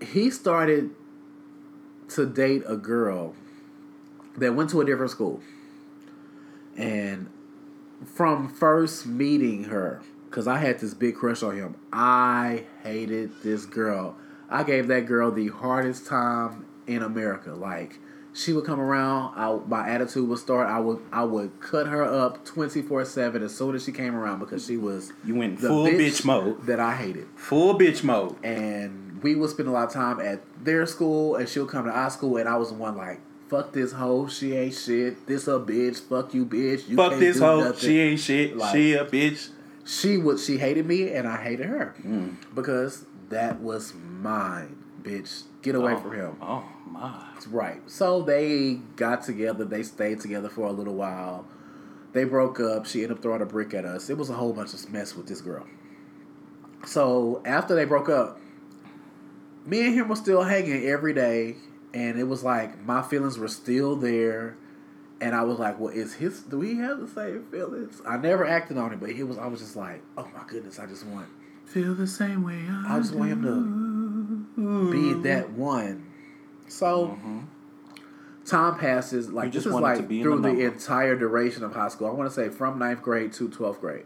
[0.00, 0.90] he started
[2.10, 3.34] to date a girl
[4.36, 5.40] that went to a different school.
[6.76, 7.28] And
[8.04, 13.66] from first meeting her, because I had this big crush on him, I hated this
[13.66, 14.16] girl.
[14.50, 17.52] I gave that girl the hardest time in America.
[17.54, 17.98] Like,
[18.32, 19.34] she would come around.
[19.36, 20.68] I, my attitude would start.
[20.68, 24.16] I would I would cut her up twenty four seven as soon as she came
[24.16, 26.66] around because she was You went full bitch mode.
[26.66, 27.28] that I hated.
[27.36, 28.34] Full bitch mode.
[28.44, 31.90] And we would spend a lot of time at their school, and she'll come to
[31.90, 35.26] our school, and I was the one like, "Fuck this hoe, she ain't shit.
[35.26, 35.98] This a bitch.
[35.98, 36.86] Fuck you, bitch.
[36.88, 37.60] You Fuck this hoe.
[37.60, 38.56] nothing." She ain't shit.
[38.56, 39.48] Like- she a bitch.
[39.86, 42.36] she would she hated me and I hated her Mm.
[42.54, 45.42] because that was mine, bitch.
[45.62, 46.36] Get away oh, from him.
[46.42, 47.22] Oh my.
[47.50, 47.80] Right.
[47.86, 49.64] So they got together.
[49.64, 51.46] They stayed together for a little while.
[52.12, 52.84] They broke up.
[52.86, 54.08] She ended up throwing a brick at us.
[54.10, 55.66] It was a whole bunch of mess with this girl.
[56.86, 58.38] So after they broke up,
[59.66, 61.56] me and him were still hanging every day,
[61.92, 64.56] and it was like my feelings were still there.
[65.20, 66.42] And I was like, "Well, is his?
[66.42, 69.38] Do we have the same feelings?" I never acted on it, but he was.
[69.38, 71.28] I was just like, "Oh my goodness, I just want
[71.64, 73.42] Feel the same way I, I just want him
[74.56, 76.06] to be that one."
[76.68, 77.40] So mm-hmm.
[78.44, 79.30] time passes.
[79.30, 81.88] Like You just this is like to be through the the, entire duration of high
[81.88, 82.08] school.
[82.08, 84.04] I want to say from ninth grade to twelfth grade.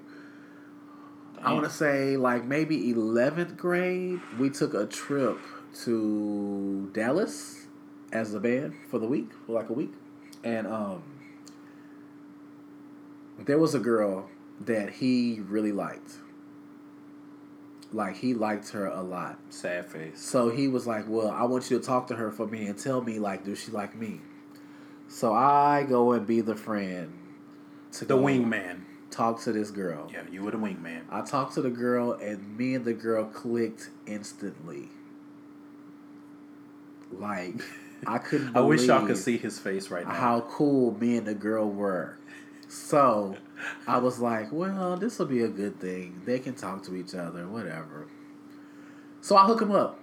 [1.43, 4.21] I want to say like maybe eleventh grade.
[4.39, 5.39] We took a trip
[5.85, 7.67] to Dallas
[8.13, 9.93] as a band for the week, for like a week,
[10.43, 11.03] and um,
[13.39, 14.29] there was a girl
[14.61, 16.15] that he really liked.
[17.93, 19.39] Like he liked her a lot.
[19.49, 20.21] Sad face.
[20.21, 22.79] So he was like, "Well, I want you to talk to her for me and
[22.79, 24.21] tell me like, does she like me?"
[25.09, 27.13] So I go and be the friend
[27.93, 28.83] to The go wingman.
[29.11, 30.11] Talk to this girl.
[30.13, 31.03] Yeah, you were the wingman.
[31.11, 34.89] I talked to the girl, and me and the girl clicked instantly.
[37.11, 37.55] Like
[38.07, 38.57] I couldn't.
[38.57, 40.15] I wish y'all could see his face right now.
[40.15, 42.19] how cool me and the girl were.
[42.69, 43.37] So
[43.87, 46.21] I was like, well, this will be a good thing.
[46.27, 48.09] They can talk to each other, whatever.
[49.23, 49.99] So I hook him up.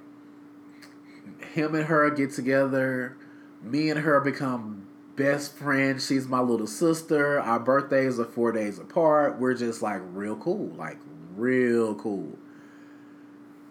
[1.54, 3.18] Him and her get together.
[3.62, 4.85] Me and her become
[5.15, 6.01] best friend.
[6.01, 7.39] She's my little sister.
[7.39, 9.39] Our birthdays are four days apart.
[9.39, 10.97] We're just like real cool, like
[11.36, 12.38] real cool.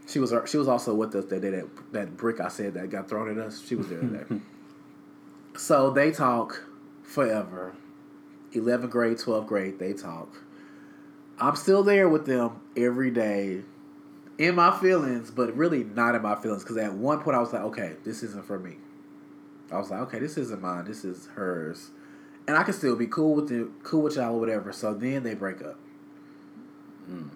[0.06, 2.90] She was she was also with us that day that that brick I said that
[2.90, 3.64] got thrown at us.
[3.66, 4.40] She was there that day.
[5.56, 6.66] So they talk
[7.04, 7.74] forever.
[8.52, 10.42] 11th grade, 12th grade, they talk.
[11.38, 13.62] I'm still there with them every day
[14.38, 16.62] in my feelings, but really not in my feelings.
[16.62, 18.76] Because at one point I was like, okay, this isn't for me.
[19.70, 20.84] I was like, okay, this isn't mine.
[20.84, 21.90] This is hers.
[22.46, 24.72] And I can still be cool with the cool with y'all or whatever.
[24.72, 25.78] So then they break up.
[27.06, 27.28] Hmm.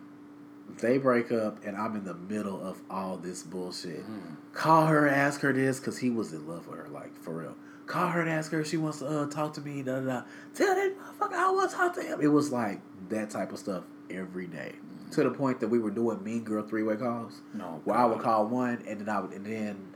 [0.81, 4.01] They break up, and I'm in the middle of all this bullshit.
[4.03, 4.35] Hmm.
[4.53, 7.55] Call her, ask her this, because he was in love with her, like, for real.
[7.87, 10.07] Call her and ask her if she wants to uh, talk to me, da da
[10.07, 10.23] da.
[10.55, 12.21] Tell that motherfucker I want to talk to him.
[12.21, 14.75] It was like that type of stuff every day.
[14.77, 15.11] Hmm.
[15.12, 17.41] To the point that we were doing mean girl three way calls.
[17.55, 19.88] No, Where I would call one, and then I would, and then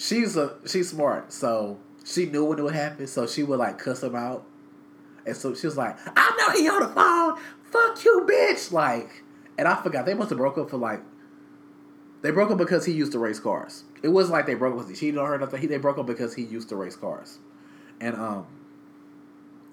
[0.00, 3.78] she's a she's smart, so she knew when it would happen, so she would like
[3.78, 4.46] cuss him out.
[5.26, 7.38] And so she was like, I know he on the phone.
[7.70, 8.72] Fuck you, bitch.
[8.72, 9.22] Like,
[9.58, 10.06] and I forgot.
[10.06, 11.02] They must have broke up for like,
[12.22, 13.84] they broke up because he used to race cars.
[14.02, 15.60] It wasn't like they broke up because he cheated on her or nothing.
[15.60, 17.38] He, they broke up because he used to race cars.
[18.00, 18.46] And, um,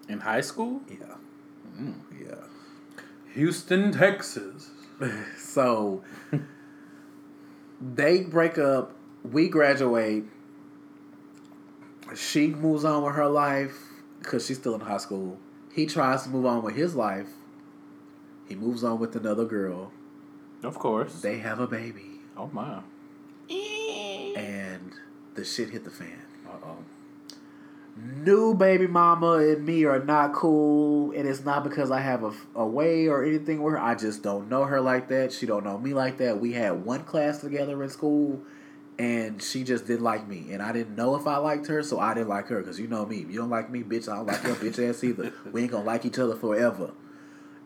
[0.09, 0.81] In high school?
[0.89, 1.15] yeah.
[1.79, 1.95] Mm.
[2.21, 2.35] Yeah.
[3.33, 4.71] Houston, Texas.
[5.37, 6.03] So
[7.79, 8.93] they break up.
[9.23, 10.25] We graduate.
[12.15, 13.77] She moves on with her life
[14.19, 15.37] because she's still in high school.
[15.73, 17.27] He tries to move on with his life.
[18.47, 19.91] He moves on with another girl.
[20.63, 21.21] Of course.
[21.21, 22.81] They have a baby, oh my.
[24.37, 24.93] and
[25.35, 26.21] the shit hit the fan.
[26.47, 26.77] Uh oh.
[27.95, 32.31] New baby mama and me are not cool, and it's not because I have a,
[32.55, 33.79] a way or anything with her.
[33.79, 35.31] I just don't know her like that.
[35.31, 36.39] She don't know me like that.
[36.39, 38.41] We had one class together in school,
[38.99, 41.99] and she just didn't like me, and I didn't know if I liked her, so
[41.99, 42.61] I didn't like her.
[42.63, 44.11] Cause you know me, if you don't like me, bitch.
[44.11, 45.31] I don't like your bitch ass either.
[45.51, 46.91] We ain't gonna like each other forever.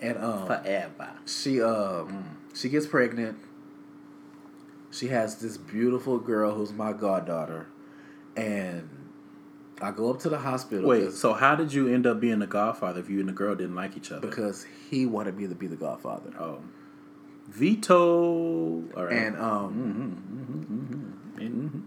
[0.01, 1.09] And um, Forever.
[1.25, 3.37] she um she gets pregnant.
[4.91, 7.67] She has this beautiful girl who's my goddaughter,
[8.35, 8.89] and
[9.81, 12.47] I go up to the hospital Wait, so how did you end up being the
[12.47, 14.27] godfather if you and the girl didn't like each other?
[14.27, 16.33] because he wanted me to be the godfather.
[16.39, 16.59] Oh.
[17.47, 18.83] Veto.
[18.95, 19.13] All right.
[19.13, 21.81] And um, Mhm.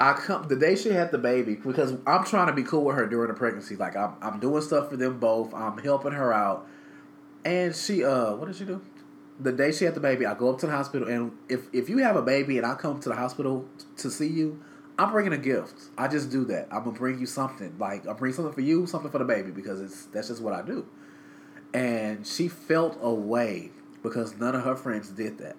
[0.00, 2.96] I come the day she had the baby because I'm trying to be cool with
[2.96, 3.76] her during the pregnancy.
[3.76, 5.52] Like I'm, I'm doing stuff for them both.
[5.54, 6.66] I'm helping her out,
[7.44, 8.80] and she uh, what did she do?
[9.40, 11.88] The day she had the baby, I go up to the hospital, and if if
[11.88, 13.66] you have a baby and I come to the hospital
[13.98, 14.62] to see you,
[14.98, 15.74] I'm bringing a gift.
[15.98, 16.68] I just do that.
[16.72, 17.76] I'm gonna bring you something.
[17.78, 20.54] Like I bring something for you, something for the baby because it's that's just what
[20.54, 20.86] I do.
[21.74, 23.70] And she felt a way
[24.02, 25.56] because none of her friends did that.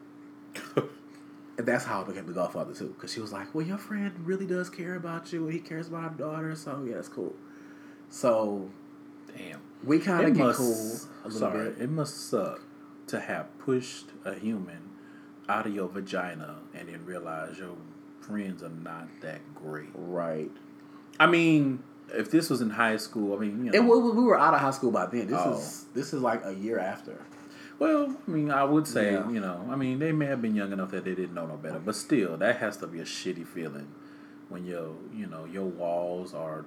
[1.60, 2.88] and that's how I became the godfather too.
[2.95, 5.88] Because she was like, "Well, your friend really does care about you, and he cares
[5.89, 7.36] about our daughter, so yeah, it's cool."
[8.10, 8.70] So
[9.38, 9.60] Damn.
[9.84, 11.82] we kind of get must- cool a little sorry, bit.
[11.82, 12.62] it must suck
[13.07, 14.89] to have pushed a human
[15.47, 17.76] out of your vagina and then realize your
[18.22, 19.89] friends are not that great.
[19.95, 20.51] Right.
[21.20, 21.84] I mean,
[22.14, 24.53] if this was in high school, I mean, you know, And we, we were out
[24.53, 25.28] of high school by then.
[25.28, 25.53] This Oh.
[25.57, 27.20] is this is like a year after.
[27.80, 29.30] Well, I mean, I would say, Yeah.
[29.30, 31.55] you know, I mean, they may have been young enough that they didn't know no
[31.57, 33.88] better, but still, that has to be a shitty feeling
[34.49, 36.65] when your, you know, your walls are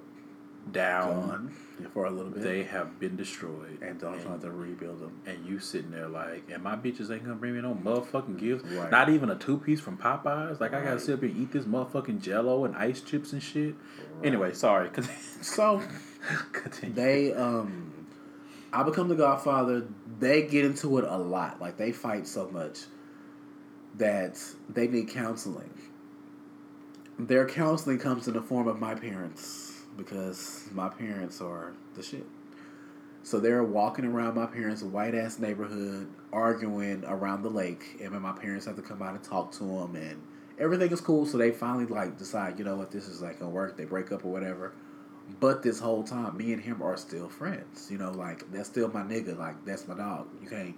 [0.71, 2.41] down, Gone for a little bit.
[2.41, 5.19] they have been destroyed, and don't try to rebuild them.
[5.25, 8.63] and you sitting there like, and my bitches ain't gonna bring me no motherfucking gifts.
[8.71, 8.89] Right.
[8.89, 10.61] Not even a two piece from Popeyes.
[10.61, 13.75] Like I gotta sit up and eat this motherfucking Jello and ice chips and shit.
[14.23, 14.89] Anyway, sorry.
[15.41, 15.81] So
[16.53, 16.95] Continue.
[16.95, 17.91] they um
[18.73, 19.85] I become the godfather.
[20.19, 21.61] They get into it a lot.
[21.61, 22.79] Like they fight so much
[23.95, 25.69] that they need counseling.
[27.19, 32.25] Their counseling comes in the form of my parents because my parents are the shit.
[33.21, 38.33] So they're walking around my parents' white ass neighborhood, arguing around the lake, and my
[38.33, 40.21] parents have to come out and talk to them, and
[40.59, 41.25] everything is cool.
[41.25, 43.77] So they finally like decide, you know what, this is like gonna work.
[43.77, 44.73] They break up or whatever.
[45.39, 47.89] But this whole time, me and him are still friends.
[47.89, 49.37] You know, like that's still my nigga.
[49.37, 50.27] Like that's my dog.
[50.41, 50.75] You can't.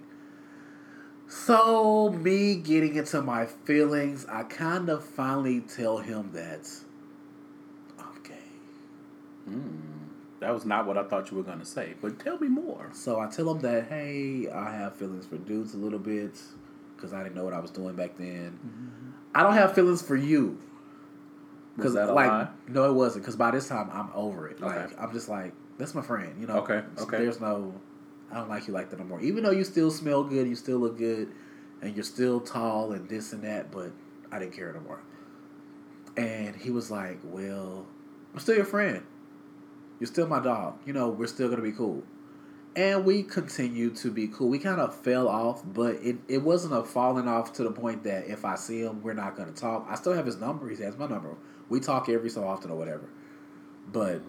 [1.28, 6.68] So me getting into my feelings, I kind of finally tell him that
[7.98, 8.34] I'm gay.
[9.46, 9.80] Hmm,
[10.38, 12.90] that was not what I thought you were gonna say, but tell me more.
[12.92, 16.38] So I tell him that hey, I have feelings for dudes a little bit
[16.94, 18.58] because I didn't know what I was doing back then.
[18.64, 19.10] Mm-hmm.
[19.34, 20.60] I don't have feelings for you.
[21.76, 22.48] Because like lie?
[22.68, 23.24] no, it wasn't.
[23.24, 24.62] Because by this time I'm over it.
[24.62, 24.64] Okay.
[24.64, 26.40] Like I'm just like that's my friend.
[26.40, 26.58] You know.
[26.58, 27.18] Okay, okay.
[27.18, 27.74] There's no.
[28.30, 29.20] I don't like you like that no more.
[29.20, 31.28] Even though you still smell good, you still look good,
[31.82, 33.92] and you're still tall and this and that, but
[34.32, 35.00] I didn't care no more.
[36.16, 37.86] And he was like, "Well,
[38.32, 39.04] I'm still your friend.
[40.00, 40.78] You're still my dog.
[40.86, 42.02] You know, we're still gonna be cool."
[42.76, 44.50] And we continued to be cool.
[44.50, 48.04] We kind of fell off, but it, it wasn't a falling off to the point
[48.04, 49.86] that if I see him, we're not going to talk.
[49.88, 50.68] I still have his number.
[50.68, 51.38] He has my number.
[51.68, 53.08] We talk every so often or whatever.
[53.92, 54.22] But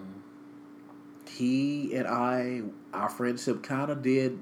[1.28, 2.62] he and I,
[2.92, 4.38] our friendship kind of did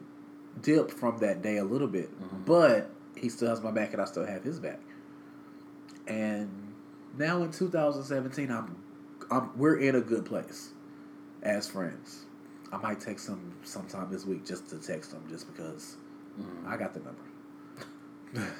[0.62, 2.10] dip from that day a little bit.
[2.10, 2.44] Mm-hmm.
[2.44, 4.80] But he still has my back and I still have his back.
[6.06, 6.74] And
[7.18, 8.76] now in 2017, I'm,
[9.30, 10.70] I'm we're in a good place
[11.42, 12.24] as friends.
[12.72, 15.96] I might text him sometime this week just to text him just because
[16.38, 16.68] mm-hmm.
[16.68, 17.22] I got the number.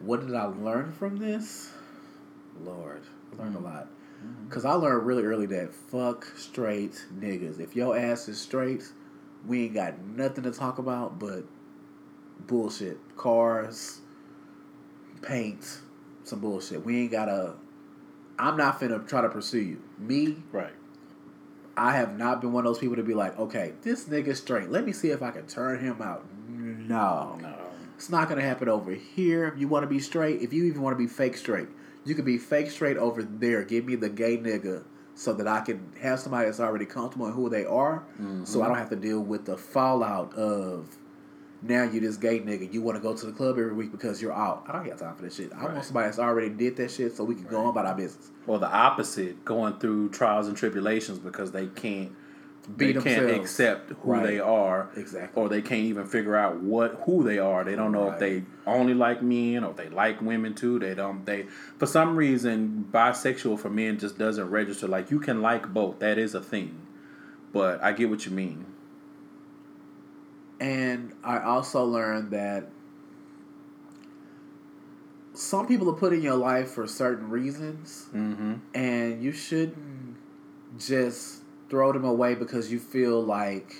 [0.00, 1.70] what did I learn from this?
[2.62, 3.02] Lord,
[3.32, 3.66] I learned a mm-hmm.
[3.66, 3.88] lot.
[4.24, 4.48] Mm-hmm.
[4.48, 7.60] Cause I learned really early that fuck straight niggas.
[7.60, 8.84] If your ass is straight,
[9.46, 11.44] we ain't got nothing to talk about but
[12.46, 12.98] bullshit.
[13.16, 14.00] Cars,
[15.22, 15.80] paint,
[16.24, 16.84] some bullshit.
[16.84, 17.54] We ain't gotta.
[18.38, 19.82] I'm not finna try to pursue you.
[19.98, 20.72] Me, Right.
[21.76, 24.70] I have not been one of those people to be like, okay, this nigga straight.
[24.70, 26.24] Let me see if I can turn him out.
[26.48, 27.54] No, No.
[27.96, 29.48] it's not gonna happen over here.
[29.48, 31.68] If you want to be straight, if you even want to be fake straight,
[32.04, 33.64] you can be fake straight over there.
[33.64, 34.84] Give me the gay nigga
[35.14, 38.24] so that I can have somebody that's already comfortable in who they are, so I
[38.24, 38.58] mm-hmm.
[38.60, 40.96] don't have to deal with the fallout of
[41.62, 42.72] now you this gay nigga.
[42.72, 44.64] You want to go to the club every week because you're out.
[44.68, 45.52] I don't got time for that shit.
[45.54, 45.72] I Right.
[45.72, 48.30] want somebody that's already did that shit so we can go on about our business.
[48.46, 52.12] Or the opposite, going through trials and tribulations because they can't
[52.76, 53.32] they can't themselves.
[53.40, 54.26] accept who Right.
[54.26, 54.88] they are.
[54.96, 55.42] Exactly.
[55.42, 57.62] Or they can't even figure out what who they are.
[57.64, 60.78] They don't know if they only like men or if they like women too.
[60.78, 61.46] They don't they
[61.78, 64.88] for some reason bisexual for men just doesn't register.
[64.88, 65.98] Like you can like both.
[65.98, 66.80] That is a thing.
[67.52, 68.66] But I get what you mean.
[70.60, 72.70] And I also learned that
[75.34, 78.54] some people are put in your life for certain reasons, Mm-hmm.
[78.74, 80.16] and you shouldn't
[80.78, 81.40] just
[81.74, 83.74] throw them away because you feel like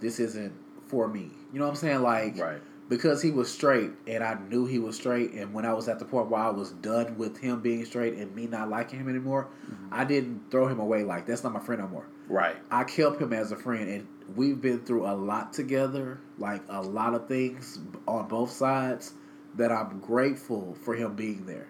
[0.00, 0.52] this isn't
[0.88, 1.30] for me.
[1.52, 2.02] You know what I'm saying?
[2.02, 2.60] Like, Right.
[2.88, 6.00] because he was straight, and I knew he was straight, and when I was at
[6.00, 9.08] the point where I was done with him being straight and me not liking him
[9.08, 9.94] anymore, mm-hmm.
[9.94, 12.08] I didn't throw him away like that's not my friend no more.
[12.28, 12.56] Right.
[12.68, 16.82] I kept him as a friend, and we've been through a lot together, like a
[16.82, 17.78] lot of things
[18.08, 19.14] on both sides.
[19.54, 21.68] That I'm grateful for him being there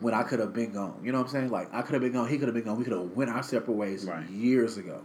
[0.00, 1.00] when I could have been gone.
[1.02, 1.50] You know what I'm saying?
[1.50, 2.76] Like I could have been gone, he could have been gone.
[2.78, 4.28] We could have went our separate ways Right.
[4.30, 5.00] years ago.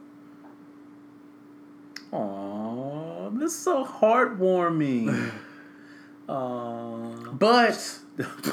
[2.11, 5.31] Aww, this is so heartwarming.
[6.27, 7.99] But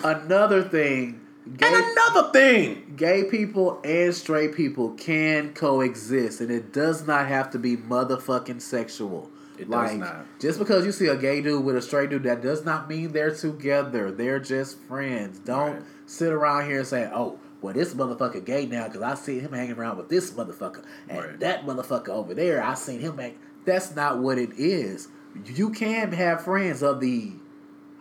[0.03, 1.21] another thing,
[1.57, 2.95] gay, And another thing.
[2.97, 8.63] gay people and straight people can coexist, and it does not have to be motherfucking
[8.63, 9.31] sexual.
[9.59, 10.27] It does like, not.
[10.41, 13.13] just because you see a gay dude with a straight dude, that does not mean
[13.13, 14.11] they're together.
[14.11, 15.39] They're just friends.
[15.41, 15.83] Don't Right.
[16.09, 19.53] Sit around here and say, "Oh, well, this motherfucker gay now because I see him
[19.53, 21.41] hanging around with this motherfucker and Right.
[21.41, 22.63] that motherfucker over there.
[22.63, 25.09] I seen him hang." That's not what it is.
[25.45, 27.33] You can have friends of the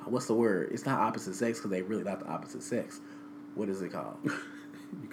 [0.05, 0.69] what's the word?
[0.71, 2.99] It's not opposite sex because they really not the opposite sex.
[3.55, 4.15] What is it called?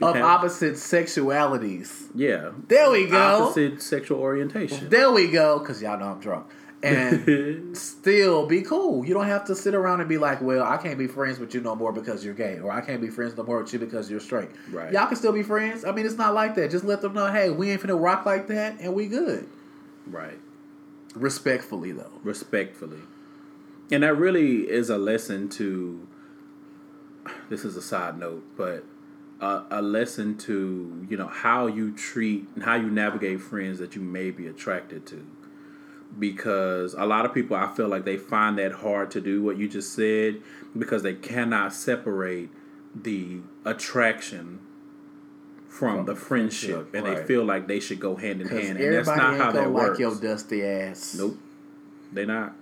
[0.01, 2.07] Of have- opposite sexualities.
[2.15, 2.51] yeah.
[2.69, 3.45] There we go.
[3.47, 4.89] Opposite sexual orientation.
[4.89, 5.59] There we go.
[5.59, 6.47] Because y'all know I'm drunk.
[6.85, 9.05] And still be cool.
[9.07, 11.55] You don't have to sit around and be like, well, I can't be friends with
[11.55, 12.59] you no more because you're gay.
[12.59, 14.51] Or I can't be friends no more with you because you're straight.
[14.71, 14.93] Right.
[14.93, 15.85] Y'all can still be friends.
[15.85, 16.71] I mean, it's not like that.
[16.71, 19.49] Just let them know, hey, we ain't finna rock like that and we good.
[20.07, 20.39] right.
[21.15, 22.11] Respectfully, though.
[22.25, 22.99] respectfully.
[23.93, 26.09] And that really is a lesson to.
[27.49, 28.85] This is a side note, but
[29.41, 33.95] a, a lesson to you know how you treat and how you navigate friends that
[33.95, 35.27] you may be attracted to.
[36.19, 39.57] Because a lot of people, I feel like they find that hard to do what
[39.57, 40.41] you just said
[40.79, 42.51] because they cannot separate
[42.95, 44.61] the attraction
[45.69, 48.79] from, From the friendship, friendship, and they feel like they should go hand in hand,
[48.79, 49.99] and that's not how that like works.
[49.99, 51.17] your dusty ass.
[51.19, 51.37] Nope,
[52.13, 52.55] they not.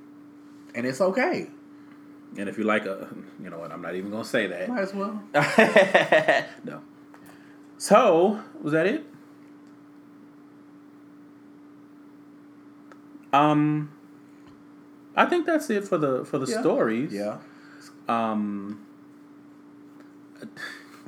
[0.74, 1.48] And it's okay.
[2.38, 3.08] And if you like a,
[3.42, 4.66] you know what, I'm not even gonna say that.
[4.66, 5.22] Might as well.
[6.64, 6.80] no.
[7.76, 9.04] So was that it?
[13.32, 13.90] Um,
[15.16, 16.60] I think that's it for the for the Yeah.
[16.60, 17.12] stories.
[17.12, 17.38] Yeah.
[18.08, 18.84] Um,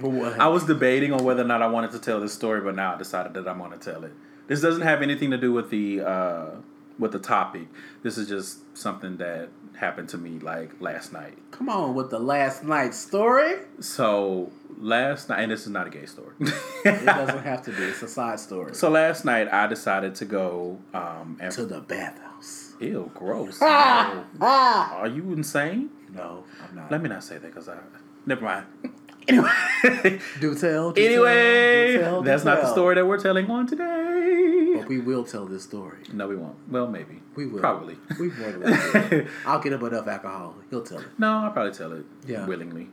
[0.01, 0.39] what?
[0.41, 2.95] I was debating on whether or not I wanted to tell this story, but now
[2.95, 4.13] I decided that I'm going to tell it.
[4.47, 6.51] This doesn't have anything to do with the uh,
[6.99, 7.67] with the topic.
[8.03, 11.37] This is just something that happened to me like last night.
[11.51, 13.55] Come on with the last night story.
[13.81, 16.35] So last night, and this is not a gay story.
[16.41, 17.83] It doesn't have to be.
[17.83, 18.75] It's a side story.
[18.75, 22.75] so last night, I decided to go um, and to the bathhouse.
[22.81, 23.59] ew, gross.
[23.63, 24.25] Ah!
[24.41, 24.97] Ah!
[24.99, 25.91] Are you insane?
[26.13, 26.91] No, I'm not.
[26.93, 27.79] Let me not say that because I
[28.27, 28.67] never mind.
[29.27, 29.49] Anyway,
[30.39, 30.93] do tell.
[30.93, 34.54] Do anyway, tell, do tell, do that's not the story that we're telling on today.
[34.85, 35.99] But we will tell this story.
[36.13, 36.57] No, we won't.
[36.71, 37.23] Well, maybe.
[37.35, 37.61] We will.
[37.61, 37.97] Probably.
[38.19, 38.61] We more than
[38.95, 39.29] likely will.
[39.47, 40.57] I'll get up enough alcohol.
[40.71, 41.07] He'll tell it.
[41.19, 42.47] No, I'll probably tell it Yeah.
[42.47, 42.89] willingly.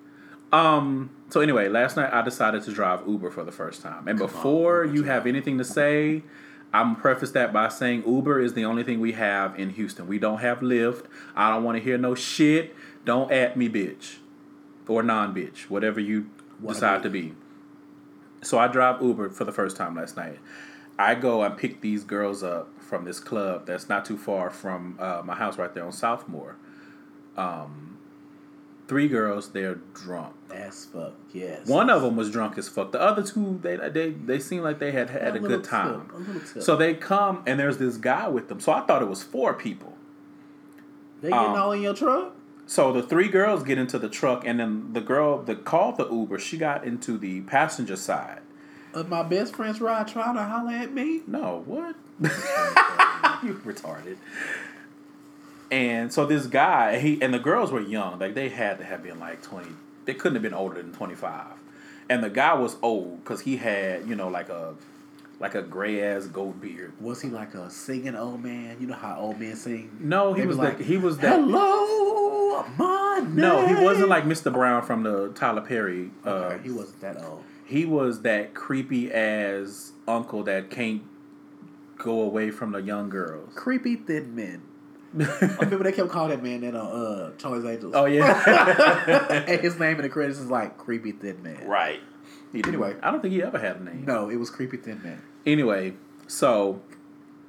[0.51, 1.09] Um.
[1.29, 4.83] So anyway, last night I decided to drive Uber for the first time, and before
[4.83, 6.23] Uber you have anything to say,
[6.73, 10.07] I'm preface that by saying Uber is the only thing we have in Houston.
[10.07, 11.05] We don't have Lyft.
[11.35, 12.75] I don't want to hear no shit.
[13.05, 14.17] Don't at me, bitch,
[14.87, 16.29] or non bitch, whatever you
[16.59, 17.33] Wanna decide to be.
[18.43, 20.39] So I drive Uber for the first time last night.
[20.97, 24.97] I go and pick these girls up from this club that's not too far from
[24.99, 26.55] uh, my house right there on Southmore.
[27.37, 27.97] Um,
[28.87, 30.35] three girls, they're drunk.
[30.53, 31.13] As fuck.
[31.33, 31.65] Yes.
[31.67, 32.91] One of them was drunk as fuck.
[32.91, 36.09] The other two, they they they seemed like they had had a, little good time.
[36.45, 36.61] tip, a.
[36.61, 38.59] So they come and there's this guy with them.
[38.59, 39.93] So I thought it was four people.
[41.21, 42.35] they getting um, all in your truck.
[42.67, 46.09] So the three girls get into the truck, and then the girl that called the
[46.09, 48.39] Uber, she got into the passenger side.
[48.93, 51.21] Of my best friend's ride trying to holler at me.
[51.27, 51.95] No, what?
[53.43, 54.17] you retarded.
[55.71, 59.03] And so this guy, he and the girls were young, like they had to have
[59.03, 59.71] been like twenty.
[60.05, 61.53] They couldn't have been older than twenty five.
[62.09, 64.75] And the guy was old because he had, you know, like a
[65.39, 66.91] like a gray ass goat beard.
[66.99, 68.77] Was he like a singing old man?
[68.81, 69.89] You know how old men sing.
[70.01, 71.39] No, he They was like he was that.
[71.39, 73.35] Hello, my name.
[73.37, 74.51] No, he wasn't like Mr.
[74.51, 76.11] Brown from the Tyler Perry.
[76.25, 77.43] Uh, Okay, he wasn't that old.
[77.71, 81.03] He was that creepy ass uncle that can't
[81.97, 83.53] go away from the young girls.
[83.55, 84.63] Creepy thin men.
[85.19, 87.93] I remember they kept calling that man that on uh, Charlie's Angels.
[87.95, 91.67] Oh yeah, and his name in the credits is like Creepy Thin Man.
[91.67, 91.99] right.
[92.53, 92.95] He Anyway.
[93.01, 94.05] I don't think he ever had a name.
[94.05, 95.21] No, it was Creepy Thin Man.
[95.45, 95.93] Anyway,
[96.27, 96.81] so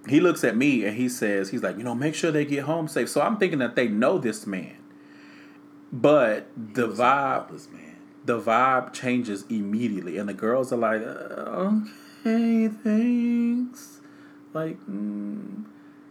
[0.09, 2.64] he looks at me and he says, he's like, you know, make sure they get
[2.64, 3.09] home safe.
[3.09, 4.77] So I'm thinking that they know this man,
[5.93, 7.91] but the He was a vibe, helpless man.
[8.25, 11.70] The vibe changes immediately, and the girls are like, uh,
[12.25, 14.01] okay, thanks,
[14.53, 14.79] like.
[14.87, 15.64] Mm.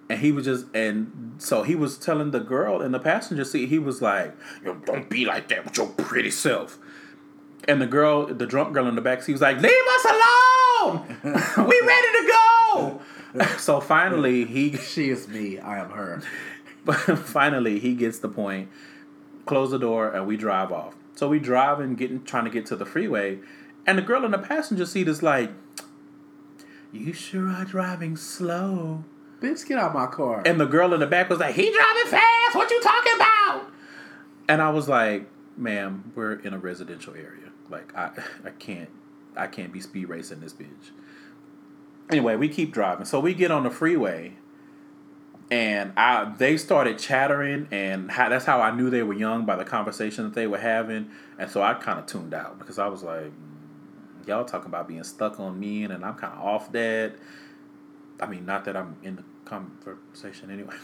[0.10, 3.70] And he was just, and so he was telling the girl in the passenger seat,
[3.70, 6.78] he was like, Yo, don't be like that with your pretty self.
[7.68, 11.18] And the girl, the drunk girl in the back seat was like, leave us alone!
[11.24, 12.34] we ready to
[12.74, 13.02] go!
[13.58, 15.60] so finally, he, She is me.
[15.60, 16.22] I am her.
[16.84, 18.70] But finally, he gets the point,
[19.46, 20.96] close the door, and we drive off.
[21.16, 23.40] So we drive and getting, trying to get to the freeway,
[23.86, 25.52] and the girl in the passenger seat is like,
[26.92, 29.04] you sure are driving slow.
[29.40, 30.44] Bitch, get out my car.
[30.46, 32.56] And the girl in the back was like, "He driving fast.
[32.56, 33.72] What you talking about?"
[34.48, 37.52] And I was like, "Ma'am, we're in a residential area.
[37.70, 38.12] Like, I,
[38.46, 38.90] I can't,
[39.36, 40.92] I can't be speed racing this bitch."
[42.10, 43.06] Anyway, we keep driving.
[43.06, 44.34] So we get on the freeway,
[45.52, 49.58] and I they started chattering, and how, that's how I knew they were young by
[49.58, 52.88] the conversation that they were having, and so I kind of tuned out because I
[52.88, 56.72] was like, mm, y'all talking about being stuck on men, and I'm kind of off
[56.72, 57.16] that.
[58.22, 60.76] I mean, not that I'm in the conversation anyway.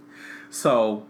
[0.50, 1.06] so,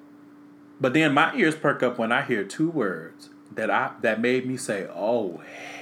[0.78, 4.44] but then my ears perk up when I hear two words that I that made
[4.44, 5.40] me say, "Oh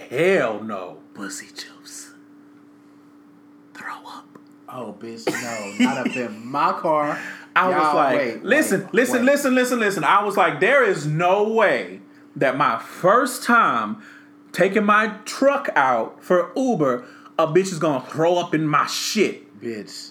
[0.09, 2.13] hell no!" Pussy juice.
[3.75, 4.34] Throw up.
[4.69, 7.19] Oh, bitch, no, not up in my car.
[7.57, 9.25] I was Y'all, like, wait, listen, wait, listen, wait.
[9.25, 10.05] listen, listen, listen.
[10.05, 12.01] I was like, there is no way
[12.35, 14.03] that my first time
[14.53, 17.05] taking my truck out for Uber,
[17.39, 19.61] a bitch is gonna throw up in my shit.
[19.61, 20.11] Bitch,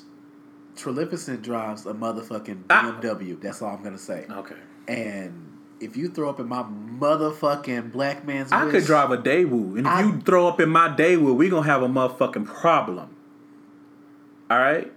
[0.75, 2.63] Trilificent drives a motherfucking.
[2.65, 3.39] BMW.
[3.41, 4.25] That's all I'm gonna say.
[4.29, 4.55] Okay.
[4.87, 9.17] And if you throw up in my motherfucking black man's, I wish, could drive a
[9.17, 12.45] Daewoo, and if I- you throw up in my Daewoo, we gonna have a motherfucking
[12.45, 13.09] problem.
[14.53, 14.91] All right.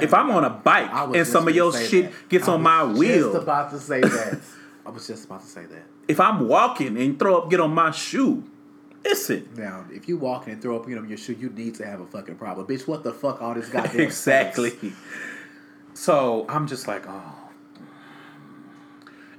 [0.00, 2.28] If I'm on a bike and some of your shit that.
[2.28, 4.40] gets I on my wheel, Just about to say that.
[4.86, 5.82] I was just about to say that.
[6.06, 8.44] if I'm walking and throw up, get on my shoe.
[9.04, 11.86] Listen, Now, if you walk and throw up you know, your shoe, you need to
[11.86, 12.86] have a fucking problem, bitch.
[12.86, 13.42] What the fuck?
[13.42, 14.70] All this goddamn exactly.
[14.70, 14.92] space?
[15.94, 17.34] So I'm just like, oh.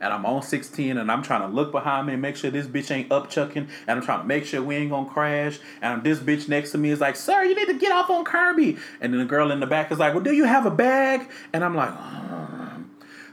[0.01, 2.67] And I'm on 16 and I'm trying to look behind me and make sure this
[2.67, 3.67] bitch ain't up chucking.
[3.87, 5.59] And I'm trying to make sure we ain't gonna crash.
[5.81, 8.23] And this bitch next to me is like, sir, you need to get off on
[8.25, 8.77] Kirby.
[9.01, 11.29] And then the girl in the back is like, well, do you have a bag?
[11.53, 12.83] And I'm like, oh.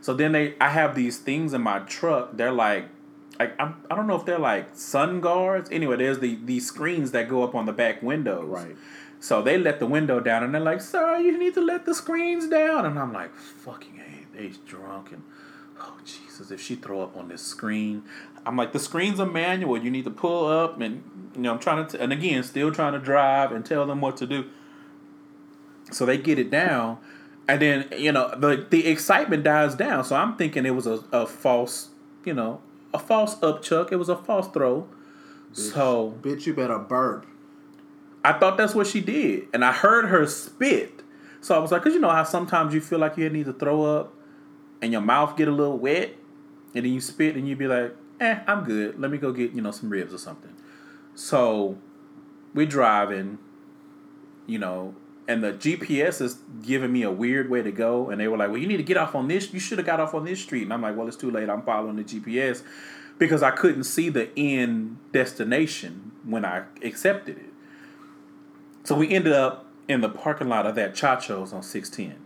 [0.01, 2.37] so then they, I have these things in my truck.
[2.37, 2.87] They're like,
[3.39, 5.71] like I'm, I don't know if they're like sun guards.
[5.71, 8.49] Anyway, there's the these screens that go up on the back windows.
[8.49, 8.77] Right.
[9.21, 11.95] So they let the window down and they're like, sir, you need to let the
[11.95, 12.87] screens down.
[12.87, 15.23] And I'm like, fucking hey, they's drunk and
[15.81, 18.05] oh Jesus, if she throw up on this screen.
[18.45, 19.77] I'm like, the screen's a manual.
[19.83, 21.03] You need to pull up and
[21.35, 24.01] you know, I'm trying to t- and again, still trying to drive and tell them
[24.01, 24.47] what to do.
[25.93, 26.99] So they get it down.
[27.49, 30.05] And then, you know, the the excitement dies down.
[30.05, 31.91] So I'm thinking it was a, a false,
[32.25, 32.61] you know,
[32.93, 33.93] a false upchuck.
[33.93, 34.89] It was a false throw.
[35.53, 37.27] So Bitch, you better burp.
[38.25, 41.03] I thought that's what she did, and I heard her spit.
[41.41, 43.53] So I was like, cause you know how sometimes you feel like you need to
[43.53, 44.13] throw up,
[44.83, 46.15] and your mouth get a little wet,
[46.75, 48.99] and then you spit, and you be like, eh, I'm good.
[48.99, 50.55] Let me go get you know some ribs or something.
[51.15, 51.79] So
[52.55, 53.39] we're driving,
[54.47, 54.95] you know,
[55.29, 58.49] and the GPS is giving me a weird way to go, and they were like,
[58.49, 59.53] well, you need to get off on this.
[59.53, 61.49] You should have got off on this street, and I'm like, well, it's too late.
[61.49, 62.63] I'm following the GPS
[63.19, 67.53] because I couldn't see the end destination when I accepted it.
[68.85, 72.19] So we ended up in the parking lot of that Chacho's on 610.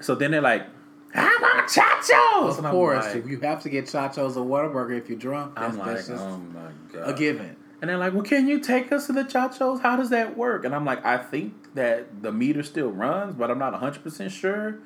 [0.00, 0.66] So then they're like,
[1.12, 2.52] how about Chacho's?
[2.52, 5.54] Of And I'm course, like- you have to get Chacho's or Whataburger if you're drunk.
[5.56, 7.08] That's, I'm like, that's just oh my God.
[7.10, 7.56] a given.
[7.80, 9.80] And they're like, well, can you take us to the Chacho's?
[9.80, 10.64] How does that work?
[10.64, 14.78] And I'm like, I think that the meter still runs, but I'm not 100% sure.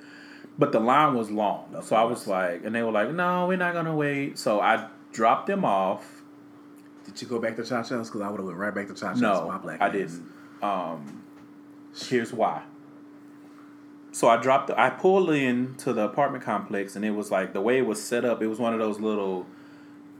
[0.58, 1.76] But the line was long.
[1.82, 4.38] So I was like, and they were like, no, we're not going to wait.
[4.38, 6.22] So I dropped them off.
[7.04, 8.08] Did you go back to Chacho's?
[8.08, 9.20] Because I would have went right back to Chacho's.
[9.20, 9.92] No, my black I ass.
[9.92, 10.32] didn't.
[10.62, 11.22] Um,
[12.08, 12.62] here's why.
[14.16, 14.70] So I dropped.
[14.70, 18.02] I pulled in to the apartment complex, and it was like the way it was
[18.02, 18.40] set up.
[18.40, 19.44] It was one of those little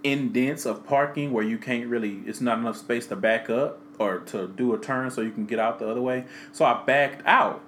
[0.05, 2.19] indents of parking where you can't really.
[2.27, 5.47] It's not enough space to back up or to do a turn so you can
[5.47, 6.27] get out the other way.
[6.53, 7.63] So I backed out.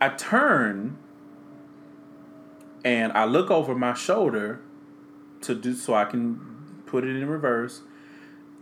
[0.00, 0.98] I turn,
[2.84, 4.60] and I look over my shoulder
[5.42, 7.82] to do so I can put it in reverse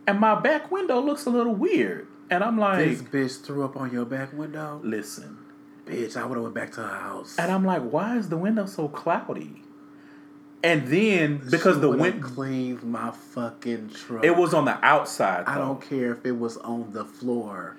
[0.06, 2.06] and my back window looks a little weird.
[2.30, 4.80] And I'm like, This bitch threw up on your back window.
[4.84, 5.43] listen.
[5.86, 7.36] Bitch, I would have went back to her house.
[7.38, 9.62] And I'm like, why is the window so cloudy?
[10.62, 14.24] And then because She the wind, cleaned my fucking truck.
[14.24, 15.44] it was on the outside.
[15.46, 17.76] I don't care if it was on the floor,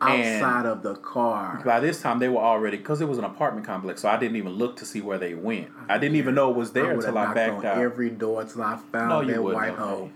[0.00, 1.60] And- outside of the car.
[1.64, 4.36] By this time, they were already because it was an apartment complex, so I didn't
[4.36, 5.70] even look to see where they went.
[5.88, 7.78] I didn't even know it was there until I knocked backed on out.
[7.78, 10.10] every door till I found no, that white have.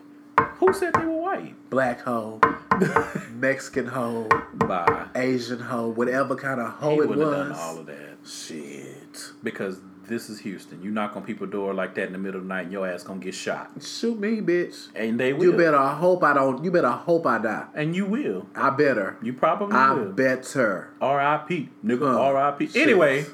[0.58, 1.54] Who said they were white?
[1.70, 2.40] black hoe,
[3.32, 5.06] Mexican hoe, Bye.
[5.14, 7.18] Asian hoe, whatever kind of hoe He it was.
[7.18, 9.32] done all of that Shit.
[9.42, 10.82] because this is Houston.
[10.82, 12.86] You knock on people's door like that in the middle of the night, and your
[12.88, 14.88] ass gonna get shot, Shoot me, bitch.
[14.94, 15.44] and they will.
[15.44, 16.62] You better hope I don't.
[16.62, 17.66] You better hope I die.
[17.74, 18.46] and you will.
[18.54, 19.16] I better.
[19.22, 20.12] You probably I will.
[20.12, 20.90] better.
[21.00, 21.70] R.I.P.
[21.84, 22.16] Nigga.
[22.18, 22.70] R.I.P.
[22.80, 23.24] Anyway,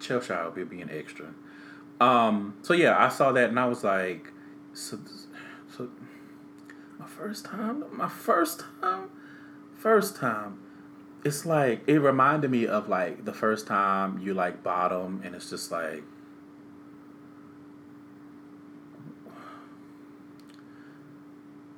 [0.00, 1.26] Chellshire will be being extra.
[2.00, 2.54] Um.
[2.62, 4.30] So yeah, I saw that and I was like,
[4.72, 4.98] so,
[7.18, 9.10] first time, my first time,
[9.76, 10.60] first time.
[11.24, 15.50] It's like it reminded me of like the first time you like bottom, and it's
[15.50, 16.02] just like.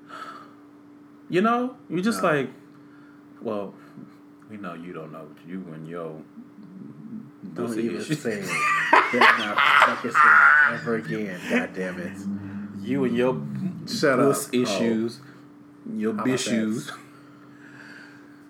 [1.28, 2.28] You know, you just No.
[2.28, 2.50] like,
[3.40, 3.74] well,
[4.50, 6.20] we know you don't know you and your
[7.54, 8.20] Don't pussy even issues.
[8.20, 8.46] say it.
[9.12, 11.40] Better not fucking say it ever again.
[11.48, 12.12] God damn it.
[12.84, 13.40] You and your
[13.86, 14.36] Shut up.
[14.52, 15.20] issues,
[15.94, 16.92] your How about.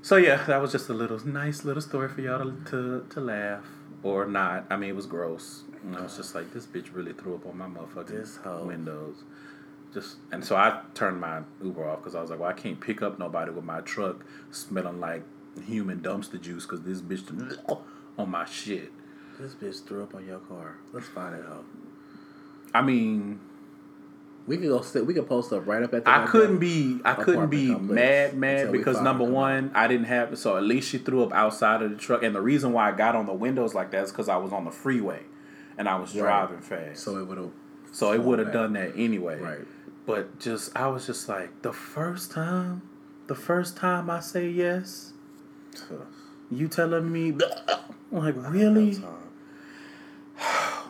[0.02, 3.20] So yeah, that was just a little nice little story for y'all to, to to
[3.20, 3.64] laugh
[4.02, 4.64] or not.
[4.70, 5.64] I mean, it was gross.
[5.82, 9.16] And I was just like, this bitch really threw up on my motherfucking windows.
[9.92, 12.80] Just and so I turned my Uber off because I was like, well, I can't
[12.80, 15.22] pick up nobody with my truck smelling like
[15.66, 17.58] human dumpster juice because this bitch
[18.18, 18.92] on my shit.
[19.38, 20.76] This bitch threw up on your car.
[20.92, 21.64] Let's find it out.
[22.72, 23.40] I mean,
[24.46, 25.06] We could go sit.
[25.06, 26.10] We could post up right up at the.
[26.10, 30.56] I couldn't be I couldn't be mad mad because number one I didn't have so
[30.56, 33.14] at least she threw up outside of the truck and the reason why I got
[33.14, 35.20] on the windows like that is because I was on the freeway
[35.78, 36.22] and I was Right.
[36.22, 37.50] driving fast So it would have.
[37.92, 39.58] so it would have done that anyway Right.
[40.06, 42.82] but just I was just like the first time
[43.28, 45.12] the first time I say yes
[46.50, 47.32] you telling me
[48.10, 48.98] like really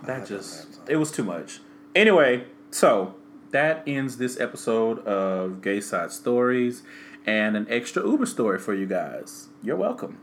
[0.06, 1.60] that just it was too much.
[1.94, 3.14] Anyway, so
[3.52, 6.82] that ends this episode of Gay Side Stories
[7.26, 9.48] and an extra Uber story for you guys.
[9.62, 10.18] You're welcome.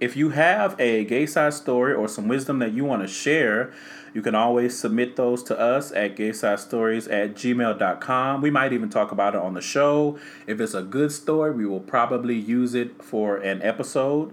[0.00, 3.70] If you have a gay side story or some wisdom that you want to share,
[4.14, 8.40] you can always submit those to us at gaysidestories at gmail.com.
[8.40, 10.18] We might even talk about it on the show.
[10.46, 14.32] If it's a good story, we will probably use it for an episode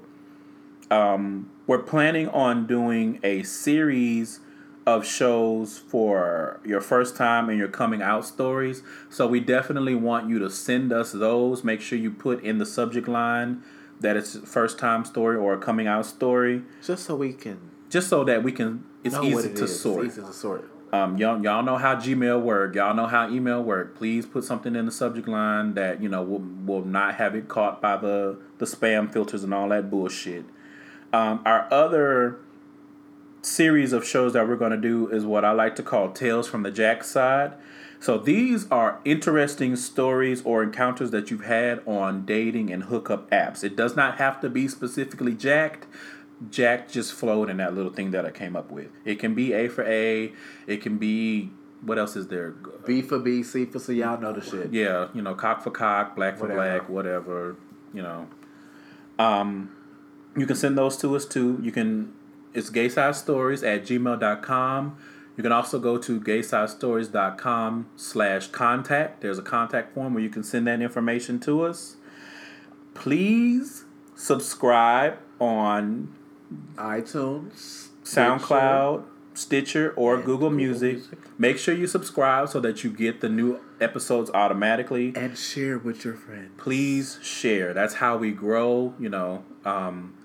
[0.90, 4.40] um, we're planning on doing a series
[4.88, 8.82] of shows for your first time and your coming out stories.
[9.10, 11.62] So we definitely want you to send us those.
[11.62, 13.64] Make sure you put in the subject line
[14.00, 17.60] that it's first time story or a coming out story, Just so we can.
[17.90, 18.86] just so that we can.
[19.04, 19.80] It's easy it to is.
[19.82, 20.06] sort.
[20.06, 20.72] Easy to sort.
[20.94, 22.76] Um, y'all, y'all know how Gmail work.
[22.76, 23.98] Y'all know how email work.
[23.98, 27.50] Please put something in the subject line that you know will, will not have it
[27.50, 30.46] caught by the the spam filters and all that bullshit.
[31.12, 32.40] Um, our other
[33.42, 36.48] series of shows that we're going to do is what I like to call Tales
[36.48, 37.54] from the Jack side.
[38.00, 43.64] So these are interesting stories or encounters that you've had on dating and hookup apps.
[43.64, 45.88] It does not have to be specifically jacked.
[46.52, 48.90] Jack just flowed in that little thing that I came up with.
[49.04, 50.32] It can be A for A.
[50.68, 51.50] It can be
[51.82, 52.52] what else is there?
[52.86, 53.96] B for B, C for C.
[53.96, 54.72] Y'all know the shit.
[54.74, 56.60] Yeah, you know, cock for cock, black for Whatever.
[56.80, 57.56] black, whatever,
[57.94, 58.28] you know.
[59.20, 59.72] Um,
[60.36, 61.60] you can send those to us too.
[61.62, 62.14] You can,
[62.58, 64.98] it's gaysidestories at gmail.com.
[65.38, 69.22] You can also go to gaysidestories.com slash contact.
[69.22, 71.98] There's a contact form where you can send that information to us.
[72.96, 73.86] Please
[74.16, 76.16] subscribe on
[76.78, 79.04] iTunes, SoundCloud,
[79.36, 80.94] Stitcher, or Google, Google Music.
[80.94, 81.20] Music.
[81.40, 85.14] Make sure you subscribe so that you get the new episodes automatically.
[85.16, 86.54] And share with your friends.
[86.58, 87.76] Please share.
[87.76, 88.96] That's how we grow.
[88.98, 90.16] You know, um,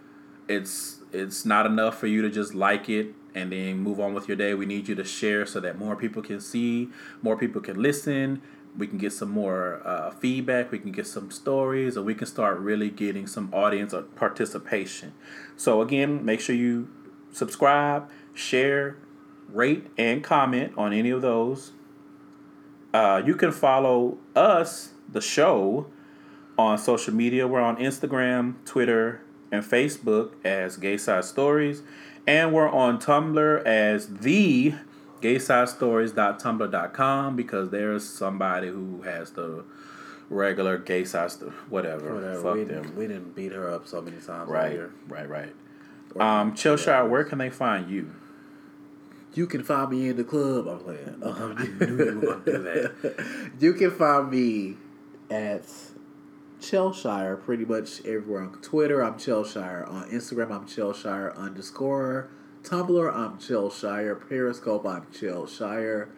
[0.49, 4.29] it's it's not enough for you to just like it and then move on with
[4.29, 4.55] your day.
[4.55, 6.89] We need you to share so that more people can see,
[7.23, 8.43] more people can listen.
[8.77, 10.71] We can get some more uh, feedback.
[10.71, 15.13] We can get some stories, and we can start really getting some audience participation.
[15.57, 16.89] So again, make sure you
[17.33, 18.97] subscribe, share,
[19.49, 21.73] rate, and comment on any of those.
[22.95, 25.87] Uh, you can follow us, the show,
[26.59, 27.47] on social media.
[27.47, 29.23] We're on Instagram, Twitter,
[29.53, 31.83] and Facebook as Gay Side Stories.
[32.27, 34.75] And we're on Tumblr as the
[35.21, 39.65] gaysidestories.tumblr.com because there's somebody who has the
[40.31, 41.53] regular gay side stuff.
[41.69, 42.15] Whatever.
[42.15, 42.43] Whatever.
[42.43, 42.83] Fuck we, them.
[42.83, 44.91] didn't, we didn't beat her up so many times Right, here.
[45.09, 45.53] right, right.
[46.19, 48.13] Um, Chellshire, where can they find you?
[49.35, 50.67] You can find me in the club.
[50.69, 51.17] I'm playing.
[51.23, 53.51] Um, I knew you were gonna do that.
[53.61, 54.77] you can find me
[55.31, 55.65] at
[56.63, 59.03] Chellshire pretty much everywhere on Twitter.
[59.03, 59.85] I'm Chellshire.
[59.89, 62.31] On Instagram, I'm Chellshire underscore.
[62.63, 64.15] Tumblr, I'm Chellshire.
[64.15, 66.09] Periscope, I'm Chellshire.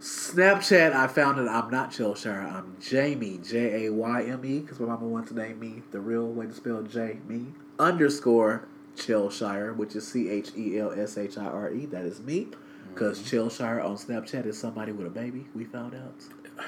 [0.00, 2.40] Snapchat, I found that I'm not Chellshire.
[2.40, 6.00] I'm Jayme, J A Y M E, because my mama wants to name me the
[6.00, 7.48] real way to spell J me
[7.78, 11.86] underscore Chellshire, which is C H E L S H I R E.
[11.86, 12.48] That is me.
[12.92, 13.28] Because mm-hmm.
[13.28, 15.46] Chellshire on Snapchat is somebody with a baby.
[15.54, 16.24] We found out.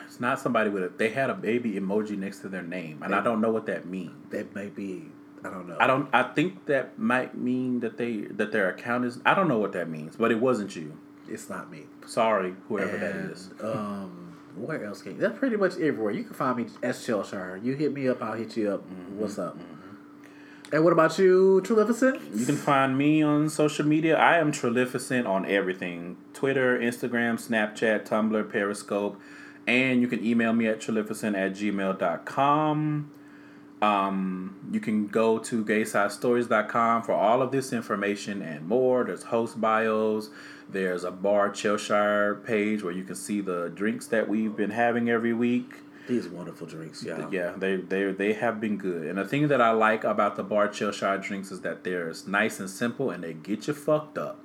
[0.06, 0.88] It's not somebody with a.
[0.88, 3.86] They had a baby emoji next to their name, and I don't know what that
[3.86, 4.12] means.
[4.30, 5.06] That may be.
[5.44, 5.76] I don't know.
[5.78, 6.08] I don't.
[6.12, 9.18] I think that might mean that they that their account is.
[9.26, 10.98] I don't know what that means, but it wasn't you.
[11.28, 11.84] It's not me.
[12.06, 13.50] Sorry, whoever that And, is.
[13.62, 16.12] Um, where else can that's pretty much everywhere.
[16.12, 17.58] You can find me as Chellshire.
[17.62, 18.82] You hit me up, I'll hit you up.
[18.82, 19.58] Mm-hmm, What's up?
[20.72, 22.20] And what about you, Trilificent?
[22.34, 24.16] You can find me on social media.
[24.16, 29.20] I am Trilificent on everything: Twitter, Instagram, Snapchat, Tumblr, Periscope,
[29.66, 33.10] and you can email me at trilificent at gmail.com.
[33.82, 39.04] Um, you can go to gaysidestories.com for all of this information and more.
[39.04, 40.30] There's host bios.
[40.68, 45.10] There's a bar Chellshire page where you can see the drinks that we've been having
[45.10, 45.74] every week.
[46.08, 47.26] These wonderful drinks, yeah.
[47.30, 49.06] Yeah, they they they have been good.
[49.06, 52.60] And the thing that I like about the bar Chellshire drinks is that they're nice
[52.60, 54.43] and simple and they get you fucked up.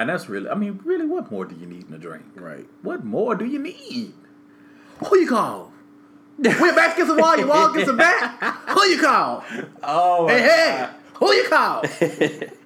[0.00, 2.24] And that's really, I mean, really, what more do you need in a drink?
[2.34, 2.66] Right.
[2.80, 4.14] What more do you need?
[5.06, 5.74] Who you call?
[6.38, 7.36] We're back against the wall.
[7.36, 8.40] You walk against the back.
[8.70, 9.44] Who you call?
[9.82, 10.88] Oh, Hey, hey.
[11.14, 11.84] Who you call?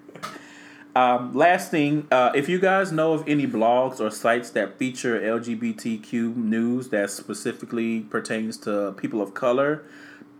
[0.97, 5.21] Um, last thing, uh, if you guys know of any blogs or sites that feature
[5.21, 9.83] LGBTQ news that specifically pertains to people of color,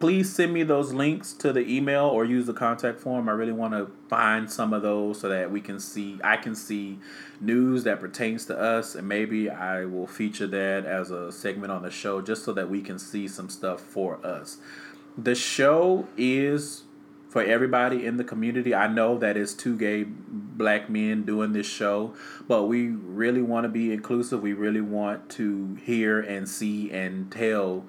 [0.05, 3.27] please send me those links to the email or use the contact form.
[3.27, 6.55] I really want to find some of those so that we can see, I can
[6.55, 6.99] see
[7.41, 11.81] news that pertains to us, and maybe I will feature that as a segment on
[11.81, 14.59] the show just so that we can see some stuff for us.
[15.17, 16.83] The show is
[17.31, 18.75] for everybody in the community.
[18.75, 22.15] I know that it's two gay black men doing this show,
[22.47, 24.43] but we really want to be inclusive.
[24.43, 27.87] We really want to hear and see and tell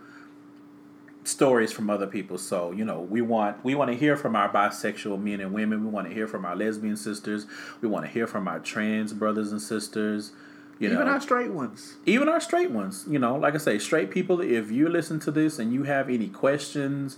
[1.25, 2.37] stories from other people.
[2.37, 5.83] So, you know, we want we want to hear from our bisexual men and women.
[5.83, 7.45] We want to hear from our lesbian sisters.
[7.81, 10.31] We want to hear from our trans brothers and sisters.
[10.79, 11.95] You know Even know, our straight ones.
[12.05, 15.31] even our straight ones, you know, like I say, straight people, if you listen to
[15.31, 17.17] this and you have any questions,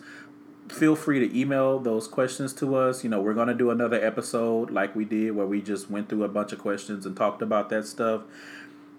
[0.70, 3.04] feel free to email those questions to us.
[3.04, 6.08] You know, we're going to do another episode like we did where we just went
[6.08, 8.22] through a bunch of questions and talked about that stuff.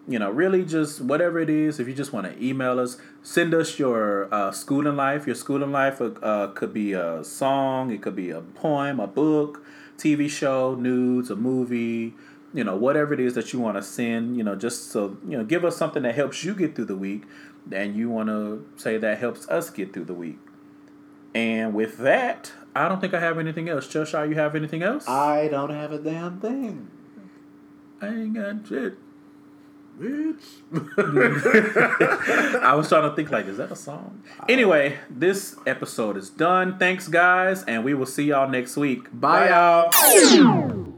[0.08, 3.52] You know, really just whatever it is, if you just want to email us, send
[3.52, 5.26] us your uh, schoolin' life.
[5.26, 9.62] Your schoolin' life uh, could be a song, it could be a poem, a book,
[9.98, 12.14] TV show, nudes, a movie,
[12.54, 15.36] you know, whatever it is that you want to send, you know, just so, you
[15.36, 17.24] know, give us something that helps you get through the week
[17.70, 20.38] and you want to say that helps us get through the week.
[21.34, 23.86] And with that, I don't think I have anything else.
[23.86, 25.06] Chellshire, you have anything else?
[25.06, 26.90] I don't have a damn thing.
[28.00, 28.94] I ain't got shit.
[29.98, 30.44] Bitch.
[32.62, 34.22] I was trying to think like, is that a song?
[34.48, 36.78] Anyway, this episode is done.
[36.78, 39.08] Thanks, guys, and we will see y'all next week.
[39.12, 40.94] Bye, y'all.